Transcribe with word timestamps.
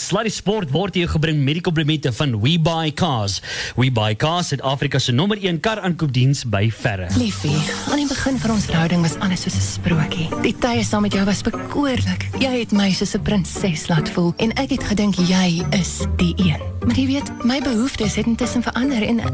Sluddy 0.00 0.30
Sport 0.30 0.70
word 0.70 0.94
jou 0.94 1.06
gebring 1.08 1.42
met 1.44 1.58
die 1.58 1.62
komplimente 1.64 2.12
van 2.12 2.40
We 2.40 2.56
Buy 2.58 2.92
Cars. 2.96 3.40
We 3.76 3.90
Buy 3.94 4.14
Cars, 4.16 4.48
Suid-Afrika 4.48 4.98
se 4.98 5.12
nommer 5.12 5.38
1 5.38 5.60
kar 5.60 5.80
aankoopdiens 5.80 6.44
by 6.50 6.70
verre. 6.70 7.08
Liefie, 7.18 7.56
aan 7.90 8.00
die 8.02 8.08
begin 8.08 8.38
van 8.38 8.54
ons 8.56 8.66
verhouding 8.70 9.02
was 9.04 9.18
alles 9.20 9.44
soos 9.44 9.56
'n 9.56 9.66
sprokie. 9.66 10.28
Die 10.42 10.54
tye 10.58 10.84
saam 10.84 11.02
met 11.02 11.12
jou 11.12 11.24
was 11.24 11.42
bekoorlik. 11.42 12.28
Jy 12.38 12.58
het 12.60 12.72
my 12.72 12.90
soos 12.92 13.14
'n 13.14 13.22
prinses 13.22 13.88
laat 13.88 14.08
voel 14.08 14.32
en 14.36 14.52
ek 14.52 14.70
het 14.70 14.84
gedink 14.84 15.14
jy 15.14 15.64
is 15.70 16.06
die 16.16 16.34
een. 16.36 16.60
Maar 16.86 16.96
jy 16.96 17.06
weet, 17.06 17.44
my 17.44 17.60
behoeftes 17.60 18.14
het 18.14 18.26
intussen 18.26 18.62
verander 18.62 19.02
en 19.02 19.18
eh, 19.18 19.26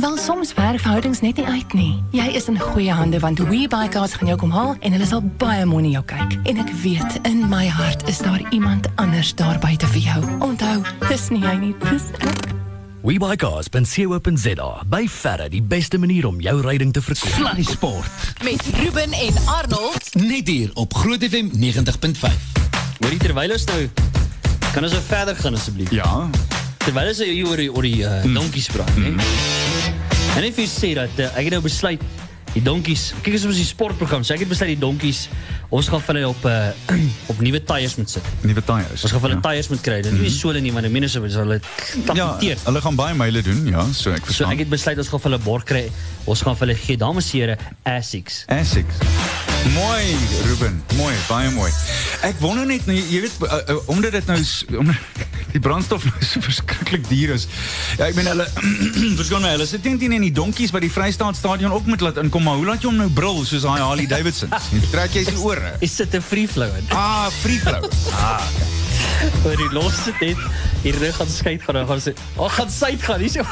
wel 0.00 0.16
soms 0.16 0.54
werk 0.54 0.80
verhoudings 0.80 1.20
net 1.20 1.36
nie 1.36 1.44
uit 1.44 1.72
nie. 1.72 2.02
Jy 2.10 2.26
is 2.26 2.48
in 2.48 2.58
goeie 2.58 2.92
hande 2.92 3.18
want 3.18 3.38
We 3.38 3.68
Buy 3.68 3.88
Cars 3.88 4.14
gaan 4.16 4.28
jou 4.28 4.38
kom 4.38 4.50
haal 4.50 4.76
en 4.80 4.92
hulle 4.92 5.06
sal 5.06 5.22
baie 5.36 5.64
mooi 5.64 5.82
na 5.82 5.90
jou 5.98 6.04
kyk. 6.04 6.38
En 6.48 6.56
ek 6.56 6.72
weet 6.82 7.18
in 7.28 7.48
my 7.48 7.66
hart 7.66 8.08
is 8.08 8.18
daar 8.18 8.40
iemand 8.50 8.88
anders 8.96 9.34
daar 9.34 9.58
buite 9.58 9.86
vir 9.96 10.04
jou. 10.04 10.22
Onthou, 10.44 10.76
dis 11.08 11.28
nie 11.32 11.40
jy 11.40 11.54
nie, 11.60 11.72
dis 11.86 12.10
ek. 12.20 12.52
WeBuyCars.co.za 13.06 14.68
by 14.90 15.02
verre 15.12 15.46
die 15.52 15.62
beste 15.62 15.98
manier 16.02 16.26
om 16.26 16.40
jou 16.42 16.56
ryding 16.64 16.90
te 16.92 17.00
verkoop. 17.04 17.36
Sluddy 17.36 17.64
Sport. 17.64 18.26
Met 18.44 18.64
Ruben 18.80 19.14
en 19.14 19.38
Arnold. 19.46 20.10
Net 20.18 20.50
hier 20.50 20.74
op 20.74 20.94
Groot 20.94 21.22
FM 21.22 21.52
90.5. 21.54 22.36
Hoorie 22.98 23.20
terwyl 23.22 23.54
ons 23.54 23.66
nou 23.70 23.80
kan 24.74 24.84
ons 24.84 24.92
nou 24.92 25.02
verder 25.06 25.38
gaan 25.38 25.56
asseblief. 25.56 25.94
Ja. 25.94 26.10
Terwyl 26.84 27.12
ons 27.14 27.22
hier 27.22 27.48
oor 27.48 27.62
die 27.62 27.70
oor 27.72 27.86
die 27.86 28.02
uh, 28.04 28.18
donkies 28.26 28.68
praat, 28.74 28.92
hè. 29.00 29.14
En 30.36 30.44
if 30.44 30.58
jy 30.60 30.66
sê 30.68 30.92
dat 30.98 31.22
uh, 31.22 31.30
ek 31.38 31.46
het 31.48 31.54
nou 31.56 31.62
besluit 31.64 32.02
die 32.56 32.62
donkies, 32.64 33.10
kyk 33.24 33.36
as 33.36 33.44
ons 33.48 33.58
die 33.60 33.66
so 34.24 34.32
ek 34.34 34.42
het 34.46 34.48
besluit 34.50 34.72
die 34.72 34.80
donkies 34.80 35.26
ons 35.76 35.88
gaan 35.92 36.00
vir 36.06 36.14
hulle 36.20 36.28
op 36.30 36.44
uh, 36.48 36.94
op 37.32 37.42
nuwe 37.44 37.60
tyres 37.68 37.96
moet 38.00 38.12
sit. 38.16 38.30
Nuwe 38.46 38.62
tyres. 38.64 39.04
Ons 39.04 39.12
gaan 39.12 39.24
hulle 39.26 39.36
ja. 39.36 39.42
tyres 39.44 39.68
moet 39.72 39.82
kry. 39.84 39.98
Is 40.06 40.14
nie 40.16 40.30
sole 40.32 40.62
nie, 40.64 40.72
want 40.74 40.88
die 40.88 40.92
mense 40.94 41.20
sal 41.20 41.42
hulle 41.44 41.58
Ja, 41.60 42.06
tapeteer. 42.06 42.62
hulle 42.68 42.84
gaan 42.86 42.96
baie 42.98 43.18
myle 43.18 43.42
doen, 43.44 43.66
ja, 43.72 43.84
so 43.92 44.14
ek 44.14 44.24
So 44.24 44.30
verstaan. 44.32 44.56
ek 44.56 44.64
het 44.64 44.72
besluit 44.72 45.02
ons 45.04 45.12
gaan 45.12 45.26
hulle 45.28 45.42
borg 45.44 45.68
kry. 45.68 45.84
Ons 46.24 46.46
gaan 46.46 46.56
hulle 46.62 46.78
gee 46.86 46.96
dames 46.96 47.32
en 47.34 47.40
here 47.40 47.58
Asics. 47.96 48.44
Essex. 48.48 49.55
Mooi, 49.74 50.16
Ruben. 50.46 50.82
Mooi, 50.96 51.14
baie 51.28 51.50
mooi. 51.50 51.70
Ek 52.26 52.38
wonder 52.40 52.66
net, 52.68 52.86
nou, 52.86 52.96
jy 52.96 53.20
weet, 53.24 53.34
uh, 53.42 53.58
uh, 53.72 53.76
omdat 53.90 54.14
dit 54.16 54.26
nou 54.30 54.38
omdat 54.78 54.96
die 55.56 55.62
brandstof 55.62 56.04
nou 56.06 56.24
so 56.24 56.40
verskriklik 56.44 57.08
duur 57.08 57.34
is. 57.34 57.46
Ja, 57.98 58.06
ek 58.06 58.14
meen 58.18 58.28
hulle 58.30 58.46
verskoon 59.20 59.42
my, 59.42 59.54
hulle 59.56 59.66
sit 59.68 59.82
teen 59.86 59.98
teen 60.00 60.14
in 60.16 60.26
die 60.28 60.32
donkies 60.34 60.72
by 60.74 60.82
die 60.84 60.92
Vrystaat 60.92 61.38
stadion 61.38 61.74
ook 61.74 61.88
moet 61.90 62.04
laat 62.04 62.20
inkom, 62.22 62.46
maar 62.46 62.60
hoe 62.60 62.68
laat 62.70 62.84
jy 62.84 62.90
hom 62.92 63.00
nou 63.00 63.10
brul 63.16 63.42
soos 63.48 63.66
daai 63.66 63.80
Harley 63.82 64.06
Davidson? 64.10 64.52
Trek 64.92 65.16
jy 65.18 65.26
sy 65.30 65.36
ore. 65.42 65.74
Is 65.84 65.96
dit 65.98 66.14
'n 66.14 66.22
free 66.22 66.48
flow 66.48 66.70
in? 66.78 66.86
Ah, 66.94 67.26
free 67.42 67.58
flow. 67.58 67.82
Ah, 68.14 68.44
Oor 69.46 69.56
die 69.58 69.72
laaste 69.74 70.12
tyd 70.20 70.38
hier 70.84 70.96
reg 71.02 71.16
gaan 71.18 71.30
skei 71.30 71.58
gaan 71.58 71.86
gaan 71.88 72.00
sê, 72.00 72.14
"Ag, 72.38 72.54
gaan 72.54 72.70
suid 72.70 73.02
gaan 73.02 73.20
hier 73.20 73.30
so." 73.40 73.42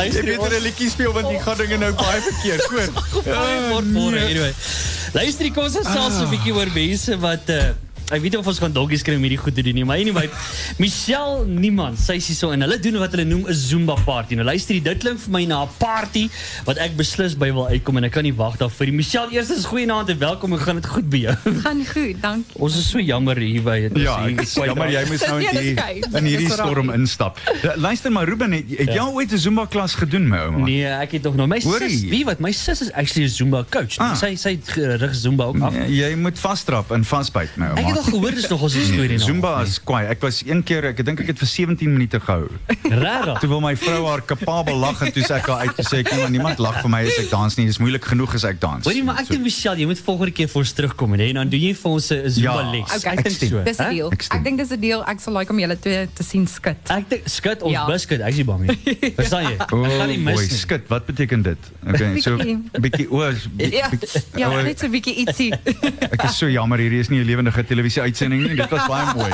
Luister, 0.00 0.24
weet 0.24 0.38
ons- 0.38 0.52
er 0.52 0.58
'n 0.60 0.62
liedjie 0.68 0.90
speel 0.90 1.12
want 1.12 1.28
die 1.28 1.38
gaan 1.44 1.56
dinge 1.60 1.76
nou 1.78 1.92
baie 1.92 2.20
verkeerd, 2.28 2.64
hoor. 2.72 2.88
Baie 3.28 3.58
kort 3.70 3.90
môre 3.92 4.20
anyway. 4.24 4.54
Luister, 5.12 5.50
kom 5.52 5.64
ons 5.68 5.76
gesels 5.76 6.20
'n 6.24 6.28
bietjie 6.32 6.54
oor 6.54 6.70
mense 6.74 7.18
wat 7.18 7.48
uh 7.50 7.70
Ek 8.10 8.18
weet 8.24 8.34
nie 8.34 8.40
of 8.40 8.46
ons 8.50 8.58
gaan 8.58 8.72
donkies 8.74 9.04
kry 9.06 9.14
om 9.14 9.22
hierdie 9.22 9.38
goed 9.38 9.54
te 9.54 9.62
doen 9.62 9.76
nie, 9.78 9.84
maar 9.86 10.00
anyway, 10.02 10.26
Michelle 10.82 11.44
Niemand, 11.46 11.98
sy 12.00 12.16
is 12.18 12.26
hier 12.26 12.36
so 12.38 12.50
en 12.50 12.64
hulle 12.64 12.78
doen 12.82 12.98
wat 12.98 13.12
hulle 13.14 13.24
noem 13.28 13.44
'n 13.46 13.54
Zumba 13.54 13.94
party. 14.04 14.34
Nou 14.34 14.44
luister, 14.48 14.74
jy, 14.74 14.82
dit 14.82 14.98
klink 14.98 15.20
vir 15.22 15.30
my 15.30 15.44
na 15.46 15.62
'n 15.62 15.68
party 15.78 16.24
wat 16.66 16.78
ek 16.82 16.96
beslis 16.98 17.36
by 17.38 17.52
wil 17.54 17.68
uitkom 17.70 18.00
en 18.00 18.04
ek 18.08 18.12
kan 18.12 18.24
nie 18.26 18.34
wag 18.34 18.56
daarvoor. 18.58 18.86
nie. 18.90 18.96
Michelle, 19.00 19.30
eers 19.30 19.50
is 19.50 19.64
goeienaand 19.64 20.08
en 20.10 20.18
welkom. 20.18 20.50
Hoe 20.50 20.58
gaan 20.58 20.76
dit 20.80 20.86
goed 20.86 21.08
by 21.10 21.20
jou? 21.28 21.36
Gaan 21.64 21.84
goed, 21.86 22.16
dankie. 22.22 22.58
Ons 22.58 22.76
is 22.78 22.88
so 22.90 22.98
jammer 22.98 23.36
hier 23.36 23.62
by 23.62 23.78
dit. 23.86 23.98
Ja, 24.02 24.16
ek 24.26 24.42
is 24.42 24.54
jammer 24.54 24.90
jy 24.90 25.04
moes 25.06 25.22
nou 25.26 25.38
Ja, 25.46 25.50
in 25.50 26.24
dis 26.24 26.32
hierdie, 26.32 26.46
in 26.46 26.50
storm 26.50 26.90
instap. 26.90 27.38
Ja, 27.62 27.76
Luister 27.76 28.10
maar 28.10 28.26
Ruben, 28.26 28.52
het, 28.52 28.64
het 28.74 28.90
jy 28.90 28.98
al 28.98 29.14
ooit 29.14 29.32
'n 29.32 29.38
Zumba 29.38 29.66
klas 29.66 29.94
gedoen 29.94 30.26
my 30.28 30.38
ouma? 30.50 30.64
Nee, 30.66 30.84
ek 30.84 31.12
het 31.12 31.22
nog 31.22 31.36
nog 31.36 31.46
my 31.46 31.60
Hoorie. 31.62 31.90
sis, 31.90 32.08
wie 32.10 32.24
wat 32.24 32.40
my 32.40 32.52
sis 32.52 32.80
is 32.80 32.92
actually 32.92 33.28
'n 33.28 33.32
Zumba 33.32 33.64
coach. 33.70 33.98
Ah. 33.98 34.14
Sy 34.16 34.34
sy 34.34 34.58
gerig 34.64 35.14
Zumba 35.14 35.44
ook 35.44 35.60
af. 35.60 35.72
Nee, 35.72 35.94
jy 35.94 36.14
moet 36.16 36.38
vasdrap 36.38 36.90
en 36.90 37.04
vasbyt 37.04 37.56
my 37.56 37.66
ouma. 37.66 37.99
Al 38.00 38.06
gehoor 38.08 38.32
dis 38.32 38.46
nog 38.48 38.62
ons 38.64 38.72
storie 38.72 39.18
nou. 39.18 39.26
Zumba 39.28 39.50
is 39.66 39.76
kwaai. 39.84 40.06
Ek 40.08 40.22
was 40.24 40.38
een 40.46 40.62
keer, 40.64 40.86
ek 40.90 41.02
dink 41.04 41.20
ek 41.20 41.26
het 41.34 41.40
vir 41.42 41.48
17 41.50 41.90
minute 41.92 42.20
gehou. 42.22 42.46
Regtig. 42.88 43.40
Toe 43.42 43.48
wil 43.50 43.60
my 43.60 43.74
vrou 43.76 43.98
haar 44.08 44.22
kapabel 44.24 44.78
lag 44.80 45.02
en 45.04 45.12
toe 45.12 45.22
sê 45.26 45.34
ek 45.36 45.48
haar 45.52 45.66
uit 45.66 45.74
toe 45.76 45.84
sê 45.84 45.98
ek 46.00 46.08
nee, 46.14 46.20
maar 46.22 46.30
niemand 46.32 46.62
lag 46.64 46.78
vir 46.80 46.90
my 46.94 47.02
as 47.04 47.18
ek 47.20 47.28
dans 47.34 47.56
nie. 47.60 47.66
Dis 47.68 47.78
moeilik 47.82 48.04
genoeg 48.08 48.34
as 48.38 48.46
ek 48.48 48.60
dans. 48.62 48.88
Hoorie, 48.88 49.02
maar 49.04 49.20
ek 49.20 49.28
dink 49.28 49.44
Michelle, 49.44 49.76
jy 49.82 49.88
moet 49.90 50.00
volgende 50.06 50.32
keer 50.38 50.48
vir 50.48 50.60
ons 50.62 50.72
terugkom 50.78 51.14
en 51.18 51.34
dan 51.42 51.52
doen 51.52 51.60
jy 51.66 51.74
vir 51.76 51.90
ons 51.90 52.08
'n 52.10 52.30
Zumba 52.30 52.54
Ja, 52.62 52.70
les. 52.72 52.96
Okay, 52.96 53.12
ek 53.18 53.24
dink 53.28 53.36
so. 53.52 53.62
Dis 53.68 53.78
'n 53.84 53.90
deal. 53.92 54.08
Ek 54.16 54.44
dink 54.44 54.56
dis 54.64 54.70
'n 54.72 54.80
deal. 54.80 55.04
Ek 55.04 55.20
sal 55.20 55.34
like 55.36 55.50
om 55.52 55.58
julle 55.60 55.76
twee 55.78 56.08
te 56.14 56.22
sien 56.24 56.46
skit. 56.46 56.80
Ek 56.88 57.04
dink 57.10 57.28
skit 57.28 57.62
ons 57.62 57.72
Ja. 57.72 57.84
biscuit, 57.86 58.20
ek 58.20 58.32
is 58.32 58.44
bang 58.48 58.60
nie. 58.66 58.78
Verstaan 59.20 59.44
jy? 59.44 59.54
Ek 59.60 59.68
gaan 59.68 60.08
nie 60.08 60.18
mis 60.18 60.34
boy, 60.40 60.46
nie. 60.48 60.56
skit, 60.64 60.88
wat 60.88 61.04
beteken 61.06 61.42
dit? 61.42 61.58
Okay, 61.86 62.20
so. 62.20 62.36
'n 62.40 62.64
bietjie 62.80 63.10
o, 63.10 63.20
is 63.28 63.44
bi- 63.50 63.68
Ja, 63.76 63.90
ja, 64.36 64.62
net 64.62 64.78
so 64.78 64.86
'n 64.86 64.92
bietjie 64.92 65.14
ietsie. 65.26 65.52
ek 66.10 66.24
is 66.24 66.36
so 66.38 66.46
jammer 66.48 66.78
hierdie 66.78 67.00
is 67.00 67.10
nie 67.10 67.20
'n 67.20 67.26
lewendige 67.26 67.62
televisie 67.66 67.89
uitsending 67.98 68.42
nie. 68.46 68.54
Dit 68.56 68.70
was 68.70 68.86
baie 68.86 69.14
mooi. 69.14 69.32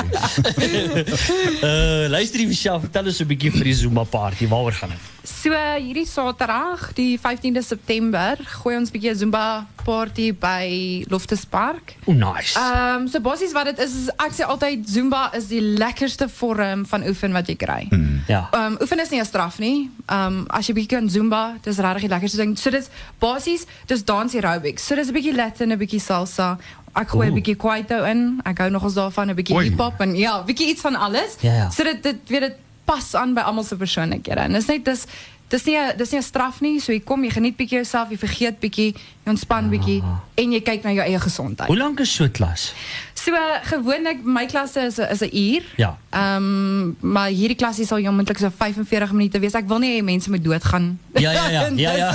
Uh 1.62 2.08
luister 2.16 2.46
Michelle, 2.46 2.80
vertel 2.80 3.06
ons 3.12 3.20
'n 3.20 3.26
bietjie 3.26 3.50
vir 3.50 3.64
die 3.64 3.74
Zumba 3.74 4.04
party. 4.04 4.48
Waaroor 4.48 4.72
gaan 4.72 4.90
dit? 4.90 5.12
So 5.26 5.50
hierdie 5.50 6.06
Saterdag, 6.06 6.92
die 6.94 7.18
15de 7.18 7.62
September, 7.62 8.38
gooi 8.62 8.76
ons 8.76 8.90
'n 8.90 8.92
bietjie 8.92 9.14
Zumba 9.14 9.66
party 9.84 10.32
by 10.34 11.04
Loftus 11.10 11.44
Park. 11.44 11.94
O, 12.06 12.12
nice. 12.12 12.58
Ehm 12.58 13.02
um, 13.02 13.08
so 13.08 13.20
basies 13.20 13.52
wat 13.52 13.64
dit 13.70 13.78
is, 13.78 13.94
is 13.94 14.08
ek 14.16 14.32
sê 14.34 14.46
altyd 14.46 14.86
Zumba 14.88 15.30
is 15.34 15.46
die 15.50 15.60
lekkerste 15.60 16.28
vorm 16.28 16.86
van 16.86 17.02
oefen 17.06 17.32
wat 17.32 17.46
jy 17.48 17.56
kry. 17.56 17.82
ja. 18.26 18.48
Ehm 18.52 18.72
um, 18.72 18.78
oefen 18.80 19.00
is 19.00 19.10
nie 19.10 19.20
'n 19.20 19.24
straf 19.24 19.58
nie. 19.58 19.90
Ehm 20.06 20.26
um, 20.26 20.46
as 20.50 20.66
jy 20.66 20.74
bietjie 20.74 20.96
kan 20.96 21.08
Zumba, 21.08 21.56
dis 21.62 21.78
regtig 21.78 22.06
die 22.06 22.12
lekkerste 22.14 22.36
ding. 22.42 22.56
So 22.58 22.70
dis 22.70 22.88
basies 23.18 23.66
dis 23.86 24.04
dans 24.04 24.34
aerobics. 24.34 24.86
So 24.86 24.94
dis 24.94 25.08
'n 25.08 25.14
bietjie 25.14 25.34
Latin, 25.34 25.72
'n 25.72 25.78
bietjie 25.78 26.00
salsa. 26.00 26.58
Ek 26.96 27.08
gooi 27.12 27.26
'n 27.26 27.30
Oeh. 27.30 27.34
bietjie 27.42 27.56
kwaito 27.56 28.04
in. 28.04 28.40
Ek 28.44 28.58
hou 28.58 28.70
nogals 28.70 28.94
daarvan 28.94 29.28
'n 29.30 29.34
bietjie 29.36 29.54
Oei. 29.56 29.68
hip-hop 29.68 30.00
en 30.00 30.14
ja, 30.16 30.42
bietjie 30.44 30.68
iets 30.68 30.80
van 30.80 30.94
alles. 30.96 31.36
Ja. 31.40 31.70
So 31.70 31.84
dit 31.84 32.16
weet 32.28 32.40
dit 32.40 32.54
pas 32.84 33.14
aan 33.14 33.34
by 33.34 33.40
almal 33.40 33.64
se 33.64 33.76
persoonlikhede. 33.76 34.40
En 34.40 34.52
dis 34.52 34.66
net 34.66 34.84
dis 34.84 35.06
dis 35.48 35.64
nie 35.64 35.78
dis 35.96 36.10
nie 36.10 36.18
'n 36.18 36.22
straf 36.22 36.60
nie. 36.60 36.80
So 36.80 36.92
jy 36.92 37.00
kom, 37.00 37.24
jy 37.24 37.30
geniet 37.30 37.56
bietjie 37.56 37.78
jouself, 37.78 38.10
jy 38.10 38.18
vergeet 38.18 38.60
bietjie, 38.60 38.94
jy 39.24 39.30
ontspan 39.30 39.70
bietjie 39.70 40.02
en 40.34 40.52
jy 40.52 40.60
kyk 40.60 40.82
na 40.84 40.92
jou 40.92 41.04
eie 41.04 41.18
gesondheid. 41.20 41.68
Hoe 41.68 41.76
lank 41.76 42.00
is 42.00 42.14
so 42.14 42.24
'n 42.24 42.30
klas? 42.30 42.72
So 43.14 43.32
gewoonlik 43.62 44.24
my 44.24 44.46
klasse 44.46 44.80
is 44.86 44.98
is 44.98 45.20
'n 45.22 45.30
uur. 45.32 45.62
Ja. 45.76 45.98
Ehm 46.10 46.94
maar 47.00 47.28
hierdie 47.28 47.56
klasse 47.56 47.86
sal 47.86 47.98
jy 47.98 48.08
onmiddellik 48.08 48.38
so 48.38 48.50
45 48.50 49.12
minute 49.12 49.38
wees. 49.38 49.54
Ek 49.54 49.68
wil 49.68 49.78
nie 49.78 50.00
hê 50.00 50.04
mense 50.04 50.30
moet 50.30 50.44
doodgaan. 50.44 50.98
Ja, 51.14 51.30
ja, 51.30 51.48
ja. 51.48 51.68
Ja, 51.76 51.92
ja. 51.92 52.12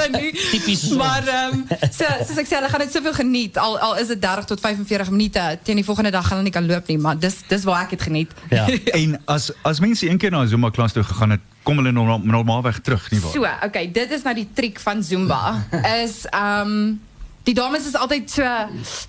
So. 0.76 0.96
Maar 1.04 1.28
ehm 1.28 1.64
so 1.92 2.06
soos 2.28 2.38
ek 2.38 2.48
sê, 2.48 2.56
hulle 2.56 2.70
gaan 2.70 2.80
dit 2.80 2.92
soveel 2.92 3.14
geniet 3.14 3.58
al 3.58 3.80
al 3.80 3.98
is 3.98 4.08
dit 4.08 4.22
30 4.22 4.46
tot 4.46 4.60
45 4.60 5.10
minute. 5.10 5.60
Teen 5.64 5.76
die 5.76 5.86
volgende 5.86 6.12
dag 6.12 6.28
gaan 6.28 6.38
hulle 6.38 6.44
nie 6.44 6.52
kan 6.52 6.66
loop 6.66 6.88
nie, 6.88 6.98
maar 6.98 7.20
dis 7.20 7.36
dis 7.48 7.64
waar 7.64 7.84
ek 7.84 7.90
dit 7.90 8.02
geniet. 8.02 8.32
Ja. 8.50 8.68
En 9.02 9.22
as 9.26 9.52
as 9.62 9.80
mense 9.80 10.10
een 10.10 10.18
keer 10.18 10.32
na 10.32 10.44
'n 10.44 10.72
klas 10.72 10.92
toe 10.94 11.04
gegaan 11.04 11.30
het, 11.30 11.42
kom 11.64 11.78
hulle 11.82 11.92
normaal, 11.92 12.20
normaalweg 12.24 12.82
terug, 12.82 13.06
nie 13.12 13.20
waar? 13.22 13.32
So, 13.32 13.46
okay, 13.68 13.86
dit 13.92 14.12
is 14.12 14.24
nou 14.24 14.34
die 14.36 14.48
triek 14.54 14.80
van 14.80 15.04
Zumba. 15.04 15.42
Is 16.04 16.26
ehm 16.32 17.00
die 17.44 17.56
dames 17.58 17.88
is 17.90 17.96
altyd 17.98 18.30
so 18.30 18.46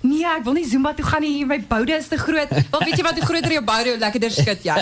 nee, 0.01 0.23
ek 0.25 0.41
wil 0.43 0.55
nie 0.57 0.65
Zumba 0.65 0.95
toe 0.97 1.05
gaan 1.05 1.21
nie, 1.21 1.45
my 1.45 1.59
boude 1.69 1.93
is 1.93 2.07
te 2.09 2.17
groot. 2.17 2.49
Wel 2.49 2.81
weet 2.87 2.97
jy 2.97 3.03
wat, 3.05 3.19
hoe 3.21 3.27
groter 3.29 3.53
jou 3.53 3.61
boude, 3.63 3.91
hoe 3.93 3.99
lekkerder 4.01 4.33
skit 4.33 4.65
jy. 4.65 4.79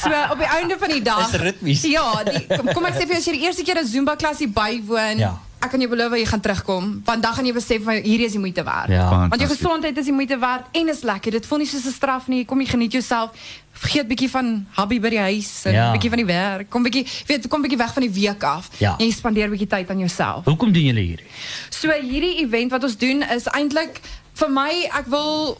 So 0.00 0.08
op 0.32 0.40
die 0.40 0.48
einde 0.56 0.78
van 0.80 0.94
die 0.94 1.02
dag. 1.04 1.26
Is 1.28 1.40
ritmies. 1.42 1.82
Ja, 1.84 2.06
die, 2.24 2.46
kom, 2.48 2.72
kom 2.72 2.88
ek 2.88 2.96
sê 2.96 3.04
vir 3.04 3.18
jou 3.18 3.20
as 3.20 3.28
jy 3.28 3.34
die 3.36 3.44
eerste 3.44 3.66
keer 3.68 3.82
'n 3.82 3.86
Zumba 3.92 4.16
klasie 4.16 4.48
bywoon, 4.48 5.20
Ja. 5.20 5.34
Ek 5.58 5.70
kan 5.70 5.80
jou 5.82 5.88
beloof 5.90 6.12
jy 6.14 6.24
gaan 6.26 6.40
terugkom, 6.40 7.00
want 7.04 7.22
dan 7.22 7.34
gaan 7.34 7.46
jy 7.48 7.52
besef 7.52 7.82
van 7.82 7.94
hierdie 8.02 8.26
is 8.26 8.32
die 8.36 8.40
moeite. 8.40 8.62
Ja. 8.62 8.84
Want 8.86 8.90
jou 8.90 9.28
Fantasties. 9.30 9.58
gesondheid 9.58 9.96
is 9.98 10.04
die 10.04 10.12
moeite 10.14 10.38
werd 10.38 10.64
en 10.72 10.88
is 10.88 11.02
lekker. 11.02 11.30
Dit 11.30 11.46
voel 11.46 11.58
nie 11.58 11.66
soos 11.66 11.84
'n 11.86 11.92
straf 11.92 12.28
nie. 12.28 12.44
Kom 12.44 12.60
jy 12.60 12.66
geniet 12.66 12.92
jouself. 12.92 13.30
Vergeet 13.72 14.08
bietjie 14.08 14.30
van 14.30 14.66
hobby 14.76 15.00
by 15.00 15.08
die 15.10 15.18
huis 15.18 15.64
en 15.64 15.72
Ja. 15.72 15.92
bietjie 15.92 16.08
van 16.10 16.18
die 16.18 16.26
werk. 16.26 16.70
Kom 16.70 16.82
bietjie, 16.82 17.06
weet, 17.26 17.48
kom 17.48 17.62
bietjie 17.62 17.78
weg 17.78 17.92
van 17.92 18.02
die 18.02 18.10
week 18.10 18.42
af. 18.42 18.68
Ja. 18.78 18.94
En 18.98 19.06
jy 19.06 19.12
spandeer 19.12 19.48
bietjie 19.50 19.66
tyd 19.68 19.90
aan 19.90 19.98
jouself. 19.98 20.44
Hoekom 20.44 20.72
doen 20.72 20.82
julle 20.84 21.00
hierdie? 21.00 21.26
So 21.70 21.90
hierdie 21.90 22.38
event 22.44 22.70
wat 22.70 22.82
ons 22.84 22.96
doen 22.96 23.22
is 23.22 23.44
eintlik 23.46 24.00
vir 24.34 24.50
my 24.50 24.88
ek 24.94 25.06
wil 25.06 25.58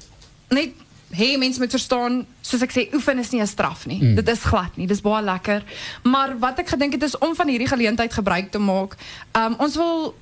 net 0.51 0.71
hê 1.11 1.37
mense 1.39 1.61
moet 1.61 1.71
verstaan 1.71 2.27
soos 2.43 2.63
ek 2.63 2.73
sê 2.73 2.87
oefen 2.95 3.19
is 3.19 3.31
nie 3.33 3.41
'n 3.41 3.47
straf 3.47 3.87
nie. 3.87 4.03
Mm. 4.03 4.15
Dit 4.15 4.29
is 4.29 4.45
glad 4.45 4.77
nie. 4.77 4.87
Dis 4.87 5.01
baie 5.01 5.25
lekker. 5.25 5.63
Maar 6.03 6.39
wat 6.39 6.59
ek 6.59 6.69
gedink 6.69 6.93
het 6.93 7.03
is 7.03 7.19
om 7.19 7.35
van 7.35 7.49
hierdie 7.49 7.69
geleentheid 7.69 8.13
gebruik 8.13 8.51
te 8.51 8.59
maak. 8.59 8.97
Um 9.33 9.55
ons 9.59 9.77
wil 9.77 10.15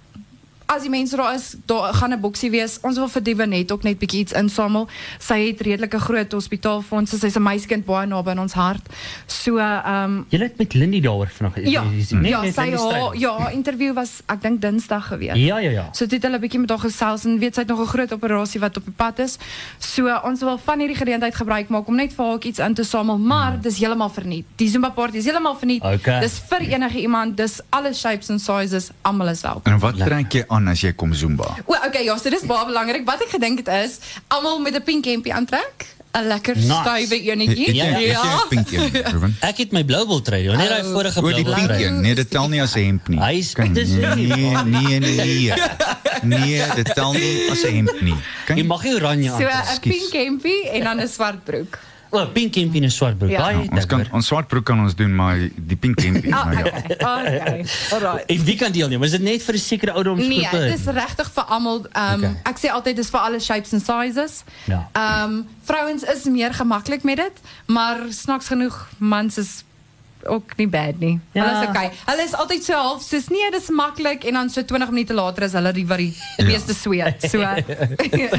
as 0.66 0.82
die 0.82 0.90
mense 0.90 1.16
daar 1.16 1.34
is, 1.34 1.54
daar 1.66 1.94
gaan 1.94 2.12
'n 2.12 2.20
boksie 2.20 2.50
wees. 2.50 2.78
Ons 2.82 2.96
wil 2.96 3.08
vir 3.08 3.22
die 3.22 3.34
net 3.46 3.72
ook 3.72 3.82
net 3.82 3.98
bietjie 3.98 4.20
iets 4.20 4.32
insamel. 4.32 4.88
Sy 5.18 5.46
het 5.46 5.60
redelike 5.60 5.98
groot 5.98 6.32
hospitaalfondse. 6.32 7.18
Sy's 7.18 7.36
'n 7.36 7.42
meisiekind 7.42 7.84
baie 7.84 8.06
naby 8.06 8.30
aan 8.30 8.38
ons 8.38 8.52
hart. 8.52 8.82
So 9.26 9.56
ehm 9.58 10.04
um, 10.04 10.26
Jy 10.28 10.38
het 10.38 10.58
met 10.58 10.74
Lindy 10.74 11.00
daaroor 11.00 11.28
vanoggend. 11.28 11.68
ja, 11.68 11.82
net- 11.82 12.28
ja, 12.28 12.42
net 12.42 12.54
sy 12.54 12.70
haar 12.70 13.16
ja, 13.16 13.48
interview 13.50 13.94
was 13.94 14.22
ek 14.26 14.42
dink 14.42 14.60
Dinsdag 14.60 15.06
gewees. 15.06 15.36
Ja, 15.36 15.58
ja, 15.58 15.70
ja. 15.70 15.88
So 15.92 16.04
dit 16.06 16.12
het 16.12 16.22
hulle 16.22 16.36
'n 16.36 16.40
bietjie 16.40 16.60
met 16.60 16.68
haar 16.70 16.78
gesels 16.78 17.24
en 17.24 17.38
weet 17.38 17.54
sy 17.54 17.60
het 17.60 17.68
nog 17.68 17.80
'n 17.80 17.86
groot 17.86 18.12
operasie 18.12 18.60
wat 18.60 18.76
op 18.76 18.84
die 18.84 18.94
pad 18.96 19.18
is. 19.18 19.38
So 19.78 20.20
ons 20.24 20.40
wil 20.40 20.58
van 20.58 20.78
hierdie 20.78 20.96
geleentheid 20.96 21.34
gebruik 21.34 21.68
maak 21.68 21.86
om 21.86 21.96
net 21.96 22.12
vir 22.12 22.24
haar 22.24 22.34
ook 22.34 22.44
iets 22.44 22.58
in 22.58 22.74
te 22.74 22.82
samel, 22.82 23.18
maar 23.18 23.60
dis 23.60 23.78
heeltemal 23.78 24.10
verniet. 24.10 24.44
Die 24.56 24.68
Zumba 24.68 24.90
party 24.90 25.16
is 25.16 25.24
heeltemal 25.24 25.56
verniet. 25.56 25.82
Okay. 25.82 26.20
Dis 26.20 26.38
vir 26.48 26.60
enige 26.60 27.00
iemand, 27.00 27.36
dis 27.36 27.60
alle 27.70 27.94
shapes 27.94 28.28
en 28.28 28.38
sizes, 28.38 28.90
almal 29.02 29.28
is 29.28 29.40
welkom. 29.40 29.72
En 29.72 29.78
wat 29.78 29.96
trek 29.96 30.32
jy 30.32 30.44
aan 30.48 30.55
as 30.68 30.80
jy 30.80 30.92
kom 30.96 31.12
Zumba? 31.14 31.56
O, 31.66 31.74
okay, 31.86 32.04
ja, 32.04 32.16
so 32.18 32.30
dis 32.30 32.44
baie 32.48 32.64
belangrik. 32.66 33.04
Wat 33.06 33.20
ek 33.22 33.28
gedink 33.36 33.58
het 33.64 33.68
is 33.84 33.98
almal 34.28 34.58
met 34.60 34.74
'n 34.74 34.82
pink 34.82 35.04
hempie 35.04 35.32
aantrek, 35.34 35.86
'n 36.16 36.24
lekker 36.28 36.56
Nice. 36.56 36.66
stywe 36.80 37.14
Het 37.16 37.26
enetjie. 37.32 37.66
jy 37.66 37.74
Ja, 37.74 37.84
het 37.84 38.00
jy 38.00 38.12
'n 38.16 38.48
pink 38.48 38.68
een? 38.72 39.34
Ek 39.50 39.56
het 39.58 39.72
my 39.72 39.84
blou 39.84 40.06
wil 40.06 40.20
trui, 40.22 40.42
nee, 40.56 40.68
daai 40.68 40.82
vorige 40.84 41.20
Oor 41.22 41.32
die 41.34 41.44
blou 41.44 41.56
pink 41.56 41.68
trui. 41.68 41.84
een. 41.84 42.00
Nee, 42.00 42.14
dit 42.14 42.30
tel 42.30 42.48
nie 42.48 42.62
as 42.62 42.74
'n 42.74 42.84
hemp 42.84 43.08
nie. 43.08 43.18
Hy 43.20 43.32
is- 43.38 43.52
is 43.74 43.88
nee, 43.90 44.14
nie 44.14 44.26
nee, 44.64 44.98
nee, 44.98 44.98
nee. 45.00 45.52
Nee, 46.22 46.62
dit 46.74 46.94
tel 46.94 47.12
nie 47.12 47.50
as 47.50 47.62
'n 47.64 47.74
hemp 47.76 48.00
nie. 48.00 48.14
Jy 48.48 48.54
Kyk. 48.54 48.64
mag 48.66 48.82
nie 48.82 48.94
oranje 48.94 49.28
So 49.28 49.34
aan. 49.46 49.64
'n 49.64 49.68
Ekskuus. 49.68 49.92
pink 49.92 50.12
hempie 50.12 50.68
en 50.70 50.80
dan 50.84 51.00
'n 51.00 51.08
swart 51.08 51.44
broek. 51.44 51.78
O, 52.10 52.18
oh, 52.18 52.32
pink 52.32 52.54
hempie 52.54 52.80
en 52.80 52.86
'n 52.86 52.90
swart 52.90 53.18
broek. 53.18 53.30
Ja. 53.30 53.48
Ja, 53.50 53.58
ons 53.70 53.86
kan 53.86 54.06
ons 54.12 54.26
kan 54.62 54.80
ons 54.80 54.94
doen, 54.94 55.14
maar 55.14 55.36
die 55.56 55.76
pink 55.76 56.00
Ah, 56.32 56.44
nou 56.46 56.56
ja. 56.58 56.64
okay. 56.98 57.64
Alright. 57.92 58.26
En 58.30 58.44
wie 58.44 58.56
kan 58.56 58.72
deelneem? 58.72 59.02
Is 59.02 59.10
dit 59.10 59.20
net 59.22 59.42
vir 59.42 59.54
'n 59.54 59.58
sekere 59.58 59.90
Nee, 59.92 59.96
ouderdomsgroepe? 59.96 60.66
dit 60.66 60.78
is 60.78 60.84
regtig 60.86 61.30
vir 61.32 61.44
almal. 61.44 61.86
Ehm 61.92 62.14
Okay. 62.24 62.34
ek 62.44 62.56
sê 62.58 62.68
altyd 62.70 62.96
dis 62.96 63.08
vir 63.10 63.20
alle 63.20 63.40
shapes 63.40 63.72
en 63.72 63.80
sizes. 63.80 64.44
Ja. 64.64 64.88
Ehm 64.92 65.42
vrouens 65.64 66.02
is 66.02 66.24
meer 66.24 66.54
gemaklik 66.54 67.02
met 67.02 67.16
dit, 67.16 67.32
maar 67.66 67.96
snaaks 68.10 68.46
genoeg 68.46 68.88
mans 68.98 69.38
is 69.38 69.64
ook 70.28 70.56
nie 70.56 70.68
bad 70.68 70.98
nie. 70.98 71.18
Ja. 71.32 71.42
Hulle 71.44 71.62
is 71.62 71.68
okay. 71.68 71.90
Hulle 72.06 72.22
is 72.24 72.34
altyd 72.34 72.64
so 72.64 72.72
half 72.74 73.02
soos 73.02 73.28
nee, 73.28 73.50
dis 73.50 73.68
maklik 73.70 74.24
en 74.24 74.32
dan 74.34 74.50
so 74.50 74.62
20 74.62 74.90
minute 74.90 75.14
later 75.14 75.42
is 75.46 75.52
hulle 75.52 75.72
die 75.72 75.86
wat 75.86 75.98
die 75.98 76.14
meeste 76.44 76.74
sweet. 76.74 77.22
So 77.30 77.38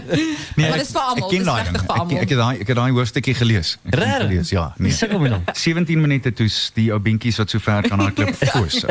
Nee, 0.57 0.69
Maar 0.69 0.77
dis 0.77 0.91
vir 0.91 1.01
almal, 1.01 1.29
dis 1.29 1.45
regtig 1.47 1.83
vir 1.85 1.95
almal. 1.99 2.17
Ek 2.21 2.29
het 2.29 2.37
daai 2.39 2.55
ek 2.61 2.67
het 2.67 2.77
daai 2.77 2.91
hoofstukkie 2.91 3.33
gelees. 3.37 3.77
Ek 3.85 3.95
het 3.99 4.21
gelees, 4.27 4.49
ja. 4.49 4.73
Nee. 4.77 4.91
Sukkel 4.91 5.19
met 5.19 5.31
hom. 5.37 5.43
17 5.53 6.01
minute 6.01 6.33
toes 6.33 6.71
die 6.75 6.87
ou 6.93 6.99
beentjies 6.99 7.37
wat 7.41 7.49
so 7.53 7.59
ver 7.59 7.87
kan 7.89 7.99
hardloop 7.99 8.35
foos. 8.53 8.81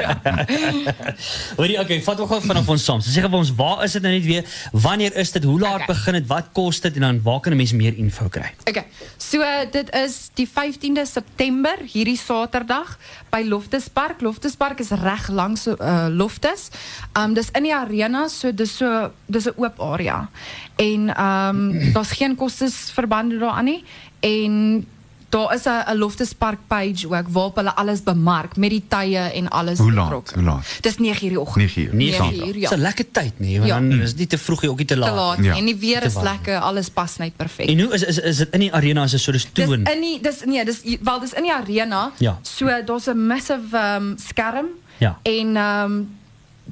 Hoorie, 1.57 1.79
okay, 1.81 1.99
vat 2.05 2.21
ons 2.23 2.31
gou 2.31 2.41
vanaf 2.45 2.69
ons 2.77 2.85
saam. 2.89 3.01
So 3.05 3.11
sê 3.13 3.25
vir 3.25 3.37
ons, 3.39 3.51
waar 3.59 3.85
is 3.87 3.97
dit 3.97 4.05
nou 4.05 4.13
net 4.15 4.27
weer? 4.27 4.45
Wanneer 4.87 5.17
is 5.21 5.33
dit? 5.37 5.45
Hoe 5.45 5.59
laat 5.61 5.75
Okay. 5.77 5.87
begin 5.93 6.17
dit? 6.17 6.27
Wat 6.31 6.47
kos 6.57 6.79
dit 6.81 6.95
en 6.97 7.05
dan 7.05 7.17
waar 7.23 7.41
kan 7.45 7.53
'n 7.53 7.57
mens 7.61 7.73
meer 7.73 7.95
info 8.01 8.29
kry? 8.33 8.49
Okay. 8.71 8.87
So 9.19 9.43
dit 9.73 9.91
is 9.95 10.31
die 10.35 10.47
15de 10.49 11.05
September 11.07 11.77
hierdie 11.93 12.17
Saterdag 12.17 12.86
by 13.31 13.43
Loftus 13.49 13.89
Park. 13.89 14.21
Loftus 14.21 14.57
Park 14.57 14.81
is 14.81 14.91
reg 14.91 15.29
langs 15.29 15.67
uh. 15.67 16.09
Um 17.13 17.35
dis 17.35 17.51
in 17.53 17.63
die 17.63 17.75
arena, 17.75 18.29
so 18.29 18.53
dis 18.55 18.77
so 18.77 19.11
dis 19.27 19.47
'n 19.47 19.55
oop 19.57 19.81
area. 19.81 20.29
En 20.77 21.09
um 21.23 21.59
daar's 21.95 22.13
geen 22.13 22.37
kostes 22.37 22.91
verbande 22.91 23.39
daaraan 23.39 23.65
nie 23.65 23.85
en 24.21 24.87
daar 25.29 25.55
is 25.55 25.65
'n 25.65 25.83
'n 25.91 25.97
Loftus 25.99 26.33
Park 26.33 26.59
page 26.67 27.07
ook 27.09 27.29
waarop 27.29 27.57
hulle 27.57 27.75
alles 27.75 28.03
bemark 28.03 28.57
met 28.57 28.71
die 28.71 28.83
tye 28.89 29.19
en 29.19 29.49
alles 29.49 29.79
Hoe 29.79 29.93
laat? 29.93 30.33
Hoe 30.35 30.43
laat? 30.43 30.67
Dis 30.81 30.97
9:00 30.97 31.19
die 31.29 31.41
oggend. 31.41 31.57
9 31.57 31.83
uur. 31.83 31.95
9 31.95 31.97
Negen 32.29 32.37
uur. 32.39 32.47
uur, 32.47 32.57
ja. 32.59 32.69
Dis 32.69 32.79
'n 32.79 32.81
lekker 32.81 33.11
tyd, 33.11 33.33
nee, 33.39 33.59
want 33.59 33.71
Ja. 33.71 33.81
dan 33.81 34.01
is 34.01 34.09
dit 34.11 34.19
nie 34.19 34.27
te 34.27 34.39
vroeg 34.39 34.61
nie, 34.63 34.71
ook 34.71 34.77
nie 34.77 34.87
te 34.87 34.95
Te 34.95 35.01
laat. 35.01 35.15
laat. 35.15 35.45
Ja. 35.45 35.57
En 35.57 35.65
die 35.65 35.77
weer 35.77 36.03
is 36.03 36.15
lekker, 36.15 36.59
alles 36.59 36.89
pas 36.91 37.17
net 37.17 37.37
perfek. 37.37 37.67
En 37.69 37.81
hoe 37.81 37.95
is 37.95 38.03
is 38.03 38.19
is 38.19 38.37
dit 38.37 38.49
in 38.51 38.61
die 38.61 38.73
arena 38.73 39.03
is 39.05 39.13
'n 39.15 39.19
soort 39.19 39.37
Dis 39.53 39.67
toon? 39.67 39.85
in 39.85 40.01
die 40.01 40.21
dis 40.23 40.45
nee, 40.45 40.65
dis 40.65 40.81
wel 41.03 41.21
dis 41.21 41.33
in 41.33 41.43
die 41.43 41.53
arena. 41.53 42.11
Ja. 42.19 42.39
So 42.43 42.83
daar's 42.85 43.07
'n 43.07 43.27
massive 43.27 43.77
um, 43.77 44.15
skerm 44.19 44.67
Ja. 44.99 45.19
en 45.23 45.57
um, 45.57 46.17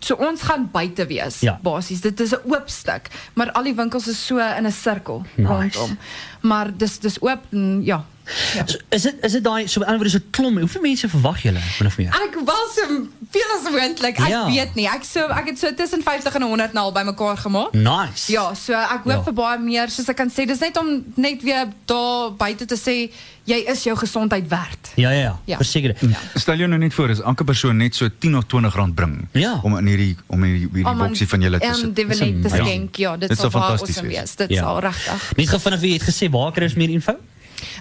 so 0.00 0.14
ons 0.14 0.42
gaan 0.42 0.68
buite 0.72 1.06
wees 1.06 1.40
Ja. 1.40 1.58
basies. 1.62 2.00
Dit 2.00 2.20
is 2.20 2.30
'n 2.30 2.38
oop 2.50 2.62
stuk, 2.68 3.08
maar 3.34 3.52
al 3.52 3.62
die 3.62 3.74
winkels 3.74 4.08
is 4.08 4.26
so 4.26 4.38
in 4.38 4.66
'n 4.66 4.72
sirkel 4.72 5.22
Nice. 5.36 5.48
rondom. 5.78 5.98
Maar 6.44 6.70
dis 6.76 6.98
dis 7.00 7.16
oop 7.24 7.40
en 7.56 7.80
ja. 7.84 8.04
So, 8.24 8.78
is 8.88 9.02
dit 9.04 9.14
is 9.20 9.32
dit 9.36 9.44
daai 9.44 9.66
so 9.68 9.82
ander 9.84 9.98
woorde 10.00 10.10
so 10.14 10.18
klomp. 10.32 10.56
Hoeveel 10.62 10.80
mense 10.80 11.08
verwag 11.12 11.42
julle 11.44 11.60
min 11.78 11.86
of 11.90 11.96
meer? 12.00 12.08
Ek 12.24 12.38
was 12.46 12.72
so 12.78 12.86
veel 13.34 13.50
as 13.58 13.66
moontlik. 13.70 14.16
Ek 14.18 14.28
Ja. 14.32 14.46
weet 14.48 14.74
nie. 14.78 14.86
Ek 14.88 15.04
so 15.04 15.26
ek 15.28 15.46
het 15.52 15.58
so 15.60 15.74
tussen 15.76 16.00
50 16.02 16.34
en 16.34 16.42
100 16.48 16.72
nou 16.72 16.84
al 16.86 16.92
bymekaar 16.92 17.36
gemaak. 17.36 17.72
Nice. 17.76 18.32
Ja, 18.32 18.54
so 18.54 18.72
ek 18.72 19.04
hoop 19.04 19.12
Ja. 19.12 19.22
vir 19.28 19.32
baie 19.36 19.58
meer 19.58 19.88
soos 19.92 20.08
ek 20.08 20.16
kan 20.16 20.30
sê. 20.30 20.46
Dis 20.46 20.58
net 20.60 20.76
om 20.80 21.04
net 21.16 21.42
weer 21.42 21.68
daar 21.84 22.32
buite 22.32 22.64
te 22.66 22.76
sê 22.76 23.10
jy 23.46 23.58
is 23.68 23.82
jou 23.84 23.92
gesondheid 23.96 24.48
werd. 24.48 24.92
Ja, 24.96 25.10
ja, 25.10 25.20
ja. 25.20 25.38
Ja. 25.44 25.56
Verseker. 25.56 25.94
Stel 26.34 26.56
jou 26.56 26.68
nou 26.68 26.78
net 26.78 26.94
voor 26.94 27.10
as 27.10 27.20
elke 27.20 27.44
persoon 27.44 27.76
net 27.76 27.94
so 27.94 28.08
10 28.18 28.36
of 28.36 28.44
20 28.48 28.74
rand 28.74 28.94
bring 28.94 29.28
Ja. 29.32 29.60
om 29.62 29.76
in 29.76 29.86
hierdie 29.86 30.16
om 30.28 30.42
in 30.44 30.50
hierdie, 30.50 30.68
hierdie 30.72 30.86
Om 30.92 30.98
boksie 30.98 31.28
van 31.28 31.40
julle 31.40 31.58
te 31.58 31.66
En 31.66 31.74
sit. 31.74 31.94
dit 31.94 32.08
Dis 32.08 32.20
net 32.20 32.42
te 32.42 32.48
skenk. 32.48 32.96
Ja, 32.96 33.16
dit 33.16 33.28
Dit 33.28 33.38
sal 33.38 33.50
fantasties 33.50 33.96
awesome 33.98 34.08
wees. 34.08 34.34
Dit 34.36 34.50
Ja. 34.50 34.62
sal 34.62 34.78
regtig. 34.80 35.32
Net 35.36 35.48
gevind 35.48 35.80
wie 35.80 35.92
het 35.92 36.02
gesê 36.02 36.30
waar 36.34 36.52
kry 36.52 36.64
ons 36.68 36.74
meer 36.74 36.90
info? 36.90 37.14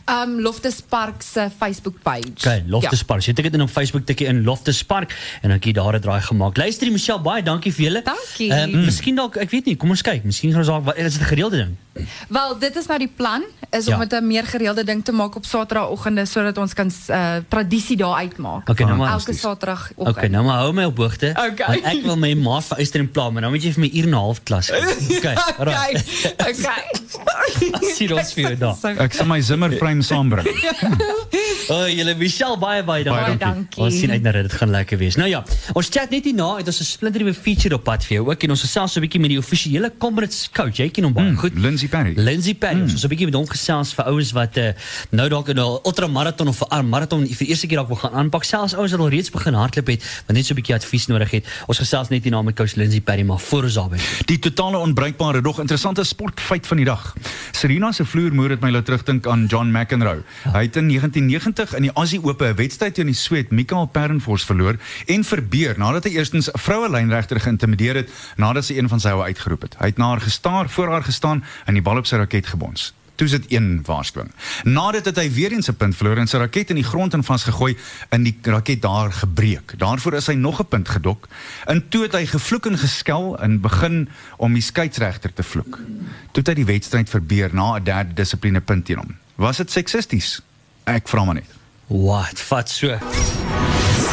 Um 0.05 0.39
Loftus 0.43 0.81
Park 0.81 1.21
se 1.21 1.47
Facebook 1.57 1.95
page. 2.03 2.31
Okay, 2.37 2.63
Loftus 2.67 2.99
Ja. 2.99 3.05
Park. 3.05 3.21
Jy 3.25 3.33
tik 3.33 3.45
dit 3.49 3.53
in 3.53 3.61
op 3.61 3.69
Facebook 3.69 4.05
tikkie 4.05 4.27
in 4.27 4.43
Loftus 4.43 4.83
Park 4.83 5.13
en 5.41 5.49
dan 5.49 5.59
kyk 5.59 5.73
daar 5.75 5.95
'n 5.95 6.01
draai 6.01 6.21
gemaak. 6.21 6.57
Luister, 6.57 6.91
Michelle, 6.91 7.21
baie 7.21 7.43
dankie 7.43 7.71
vir 7.73 7.83
julle. 7.85 8.01
Dankie. 8.03 8.51
Ehm 8.51 8.85
miskien 8.85 9.15
dalk, 9.15 9.35
ek 9.35 9.49
weet 9.49 9.65
nie, 9.65 9.75
kom 9.75 9.89
ons 9.89 10.01
kyk. 10.01 10.23
Miskien 10.23 10.51
gaan 10.51 10.59
ons 10.59 10.67
dalk 10.67 10.83
wat 10.85 10.97
is 10.97 11.13
dit 11.13 11.21
'n 11.21 11.25
gereelde 11.25 11.57
ding? 11.57 11.75
Wel, 12.29 12.57
dit 12.59 12.75
is 12.75 12.85
nou 12.87 12.99
die 12.99 13.11
plan 13.15 13.43
is 13.71 13.85
Ja. 13.85 13.93
om 13.93 13.99
dit 14.07 14.11
'n 14.13 14.27
meer 14.27 14.43
gereelde 14.45 14.83
ding 14.83 15.03
te 15.05 15.11
maak 15.11 15.35
op 15.35 15.45
Saterdagoggende 15.45 16.25
sodat 16.25 16.57
ons 16.57 16.73
kan 16.73 16.91
uh, 17.09 17.35
tradisie 17.47 17.97
daar 17.97 18.15
uitmaak. 18.15 18.69
Okay, 18.69 18.85
nou 18.85 18.97
maar. 18.97 19.11
Elke 19.11 19.33
Saterdagoggend. 19.33 20.07
Okay, 20.07 20.27
nou 20.27 20.43
maar 20.45 20.57
hou 20.59 20.73
my 20.73 20.83
op 20.83 20.97
hoogte. 20.97 21.29
Okay. 21.29 21.67
Want 21.67 21.83
ek 21.95 22.03
wil 22.03 22.17
my 22.17 22.33
maat 22.33 22.63
van 22.63 22.77
Eyster 22.77 22.99
en 22.99 23.11
Pla, 23.11 23.29
maar 23.29 23.41
dan 23.41 23.51
moet 23.51 23.63
jy 23.63 23.71
vir 23.71 23.79
my 23.81 23.89
uur 23.93 24.03
en 24.03 24.09
'n 24.09 24.13
half 24.13 24.43
klas. 24.43 24.69
Okay. 24.71 24.81
Okay. 25.17 25.35
Right. 25.59 26.33
Okay. 26.37 26.83
Sien 27.93 28.13
ons 28.15 28.33
vir 28.35 28.47
jou 28.47 28.55
daar. 28.65 28.95
Ek 29.05 29.17
sal 29.17 29.29
my 29.29 29.39
Zimmer 29.45 29.75
frame 29.79 30.05
saambring. 30.05 30.47
O, 31.69 31.75
oh, 31.75 31.87
julle 31.87 32.15
Michelle 32.19 32.57
baie 32.59 32.83
baie 32.83 33.03
dankie. 33.05 33.23
Baie 33.23 33.37
dankie. 33.39 33.81
Ons 33.83 33.95
sien 34.01 34.11
uit 34.11 34.23
na 34.23 34.33
dit, 34.35 34.47
dit 34.49 34.55
gaan 34.59 34.71
lekker 34.73 34.99
wees. 34.99 35.15
Nou 35.19 35.29
ja, 35.31 35.39
ons 35.77 35.89
chat 35.93 36.11
net 36.11 36.25
hierna 36.27 36.57
het 36.57 36.67
ons 36.67 36.79
'n 36.81 36.87
splinternuwe 36.87 37.33
feature 37.33 37.75
op 37.75 37.83
pad 37.83 38.03
vir 38.03 38.17
jou 38.17 38.25
ook 38.27 38.43
en 38.43 38.49
ons 38.49 38.61
gesels 38.61 38.91
so 38.91 38.99
'n 38.99 39.03
bietjie 39.05 39.21
met 39.21 39.29
die 39.29 39.37
offisiële 39.37 39.91
Comrades 39.97 40.49
coach. 40.51 40.77
Jy 40.77 40.89
ken 40.89 41.03
hom 41.05 41.13
baie 41.13 41.35
goed. 41.35 41.53
Lindsay 41.55 41.87
Perry. 41.87 42.13
Lindsay 42.17 42.53
Perry. 42.53 42.75
Mm. 42.75 42.81
Ons 42.81 42.99
so 42.99 43.07
'n 43.07 43.09
bietjie 43.09 43.25
met 43.25 43.35
hom 43.35 43.47
gesels 43.47 43.93
vir 43.93 44.05
ouens 44.05 44.31
wat 44.31 44.57
uh, 44.57 44.71
nou 45.11 45.29
dalk 45.29 45.47
'n 45.49 45.57
ultramaraton 45.57 46.47
of 46.47 46.61
'n 46.69 46.89
maraton 46.89 47.27
vir 47.27 47.37
die 47.37 47.47
eerste 47.47 47.67
keer 47.67 47.77
dalk 47.77 47.87
wil 47.87 47.97
gaan 47.97 48.13
aanpak. 48.13 48.43
Selfs 48.43 48.75
ouens 48.75 48.91
wat 48.91 48.99
al 48.99 49.09
reeds 49.09 49.29
begin 49.29 49.53
hardloop 49.53 49.87
het, 49.87 50.03
wat 50.27 50.35
net 50.35 50.45
so 50.45 50.53
'n 50.53 50.59
bietjie 50.59 50.75
advies 50.75 51.07
nodig 51.07 51.31
het. 51.31 51.45
Ons 51.67 51.77
gesels 51.77 52.09
net 52.09 52.23
hierna 52.23 52.41
met 52.41 52.55
coach 52.55 52.75
Lindsay 52.75 53.01
Perry, 53.01 53.23
maar 53.23 53.39
voor 53.39 53.63
ons 53.63 53.73
daarby. 53.73 53.97
Die 54.25 54.39
totale 54.39 54.77
onbruikbare 54.77 55.41
dog 55.41 55.59
interessante 55.59 56.03
sportfeit 56.03 56.67
van 56.67 56.77
die 56.77 56.85
dag. 56.85 57.15
Serena 57.51 57.91
se 57.91 58.05
vloermoer 58.05 58.49
het 58.49 58.61
my 58.61 58.69
laat 58.69 58.85
terugdink 58.85 59.27
aan 59.27 59.45
John 59.45 59.71
McEnroe. 59.71 60.23
Hy 60.43 60.61
het 60.61 60.75
in 60.75 60.87
1990 60.87 61.52
in 61.59 61.81
die 61.81 61.93
Aussie 61.93 62.19
Ope 62.23 62.45
'n 62.45 62.55
wedstryd 62.55 62.93
teen 62.93 63.05
die 63.05 63.15
Sweed 63.15 63.51
Michael 63.51 63.85
Perrenfors 63.85 64.45
verloor 64.45 64.77
en 65.05 65.23
verbeur 65.23 65.77
nadat 65.77 66.03
hy 66.03 66.11
eerstens 66.17 66.49
'n 66.49 66.57
vroue 66.57 66.89
lynregter 66.89 67.39
geïntimideer 67.39 67.95
het 67.95 68.09
nadat 68.37 68.65
sy 68.65 68.77
een 68.77 68.89
van 68.89 68.99
sy 68.99 69.09
houe 69.09 69.23
uitgeroep 69.23 69.61
het. 69.61 69.75
Hy 69.79 69.85
het 69.85 69.97
na 69.97 70.07
haar 70.07 70.21
gestaar 70.21 70.69
voor 70.69 70.89
haar 70.89 71.03
gestaan 71.03 71.43
en 71.65 71.73
die 71.73 71.81
bal 71.81 71.97
op 71.97 72.05
sy 72.05 72.15
raket 72.15 72.47
gebons. 72.47 72.93
Toe 73.15 73.27
is 73.27 73.31
dit 73.31 73.51
een 73.51 73.83
waarskuwing. 73.85 74.31
Nadat 74.63 75.05
het 75.05 75.15
hy 75.15 75.31
weer 75.31 75.51
eens 75.51 75.69
'n 75.69 75.75
punt 75.75 75.95
verloor 75.95 76.17
en 76.17 76.27
sy 76.27 76.37
raket 76.37 76.69
in 76.69 76.75
die 76.75 76.83
grond 76.83 77.13
en 77.13 77.23
vasgegooi 77.23 77.77
en 78.09 78.23
die 78.23 78.37
raket 78.41 78.81
daar 78.81 79.11
gebreek. 79.11 79.77
Daarvoor 79.77 80.13
is 80.13 80.27
hy 80.27 80.33
nog 80.33 80.59
'n 80.59 80.67
punt 80.67 80.89
gedok. 80.89 81.27
En 81.65 81.89
toe 81.89 82.01
het 82.01 82.11
hy 82.11 82.25
gevloek 82.25 82.65
en 82.65 82.77
geskel 82.77 83.39
en 83.39 83.61
begin 83.61 84.09
om 84.37 84.53
die 84.53 84.61
skeieregter 84.61 85.33
te 85.33 85.43
vloek. 85.43 85.79
Toe 86.31 86.41
het 86.43 86.47
hy 86.47 86.53
die 86.53 86.65
wedstryd 86.65 87.09
verbeur 87.09 87.49
na 87.53 87.75
'n 87.75 87.83
derde 87.83 88.13
dissipline 88.13 88.61
punt 88.61 88.85
teen 88.85 88.97
hom. 88.97 89.15
Was 89.35 89.57
dit 89.57 89.71
seksisties? 89.71 90.41
Ek 90.83 91.07
vra 91.07 91.23
maar 91.23 91.33
net. 91.33 91.51
Wat? 91.87 92.39
Vat 92.49 92.69
so. 92.69 92.97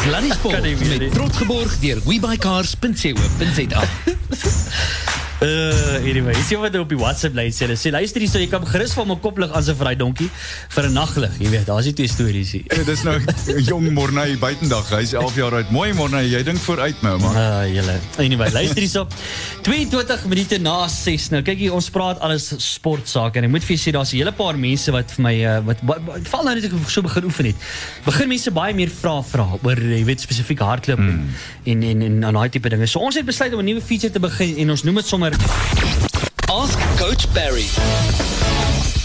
Sluddy 0.01 0.31
Sport 0.31 0.61
met 0.87 1.11
trots 1.11 1.37
geborg 1.37 1.79
deur 1.79 1.99
webycars.co.za. 2.05 3.83
Uh, 5.41 5.95
anyway, 6.05 6.35
sien 6.45 6.59
wat 6.61 6.75
op 6.77 6.91
die 6.91 6.97
WhatsApp 7.01 7.33
lyn 7.33 7.49
sê. 7.49 7.65
Sê 7.73 7.89
luister 7.89 8.21
hierso, 8.21 8.37
jy 8.37 8.45
kan 8.51 8.61
gerus 8.69 8.91
van 8.93 9.07
my 9.09 9.15
koplig 9.23 9.49
aan 9.57 9.63
se 9.65 9.73
daai 9.73 9.95
donkie 9.97 10.27
vir 10.69 10.85
'n 10.85 10.93
naglig. 10.93 11.33
Jy 11.41 11.49
weet, 11.49 11.65
daar's 11.65 11.87
die 11.89 11.95
twee 11.97 12.07
stories 12.07 12.51
hier. 12.53 12.67
En 12.69 12.83
dit 12.85 12.91
is 12.93 13.01
nou 13.01 13.15
jong 13.71 13.89
Morney 13.89 14.37
buitendag. 14.37 14.85
Hy's 14.93 15.15
11 15.17 15.39
jaar 15.41 15.55
oud. 15.57 15.71
Mooi 15.73 15.93
Morney, 15.97 16.27
jy 16.29 16.43
dink 16.45 16.61
vooruit 16.61 17.01
my 17.01 17.15
ouma. 17.15 17.31
Ah, 17.33 17.65
julle. 17.65 17.95
Anyway, 18.21 18.51
luister 18.53 18.83
hierso. 18.85 19.07
22 19.65 20.27
minute 20.29 20.59
na 20.61 20.75
6. 20.87 21.31
Nou 21.33 21.41
kyk 21.41 21.57
hier, 21.57 21.73
ons 21.73 21.89
praat 21.89 22.21
alles 22.21 22.45
sport 22.61 23.09
sake 23.09 23.41
en 23.41 23.49
ek 23.49 23.55
moet 23.55 23.65
vir 23.65 23.75
julle 23.77 23.81
sê 23.81 23.95
daar's 23.97 24.13
'n 24.13 24.21
hele 24.21 24.35
paar 24.37 24.53
mense 24.53 24.93
wat 24.93 25.09
vir 25.09 25.25
my 25.25 25.33
uh, 25.41 25.57
wat, 25.65 25.81
wat, 25.81 26.05
wat 26.05 26.29
val 26.35 26.45
nou 26.45 26.53
net 26.53 26.69
ek 26.69 26.77
so 26.85 27.01
begin 27.01 27.25
oefen 27.25 27.49
het. 27.49 27.57
Begin 28.05 28.29
mense 28.29 28.53
baie 28.53 28.77
meer 28.77 28.93
vra 28.93 29.17
vra 29.25 29.57
oor 29.57 29.81
jy 29.81 30.05
weet 30.05 30.21
spesifiek 30.21 30.61
hardloop 30.61 31.01
mm. 31.01 31.25
en 31.65 31.83
en 31.89 32.01
en 32.11 32.23
en 32.29 32.33
daai 32.33 32.49
tipe 32.53 32.69
dinge. 32.69 32.85
So 32.85 33.01
ons 33.01 33.17
het 33.17 33.25
besluit 33.25 33.57
om 33.57 33.65
'n 33.65 33.65
nuwe 33.65 33.81
feature 33.81 34.13
te 34.13 34.21
begin 34.21 34.57
en 34.61 34.77
ons 34.77 34.85
noem 34.85 35.01
dit 35.01 35.05
sommer 35.09 35.30
Ask 36.49 36.77
Coach 36.97 37.33
Barry. 37.33 39.00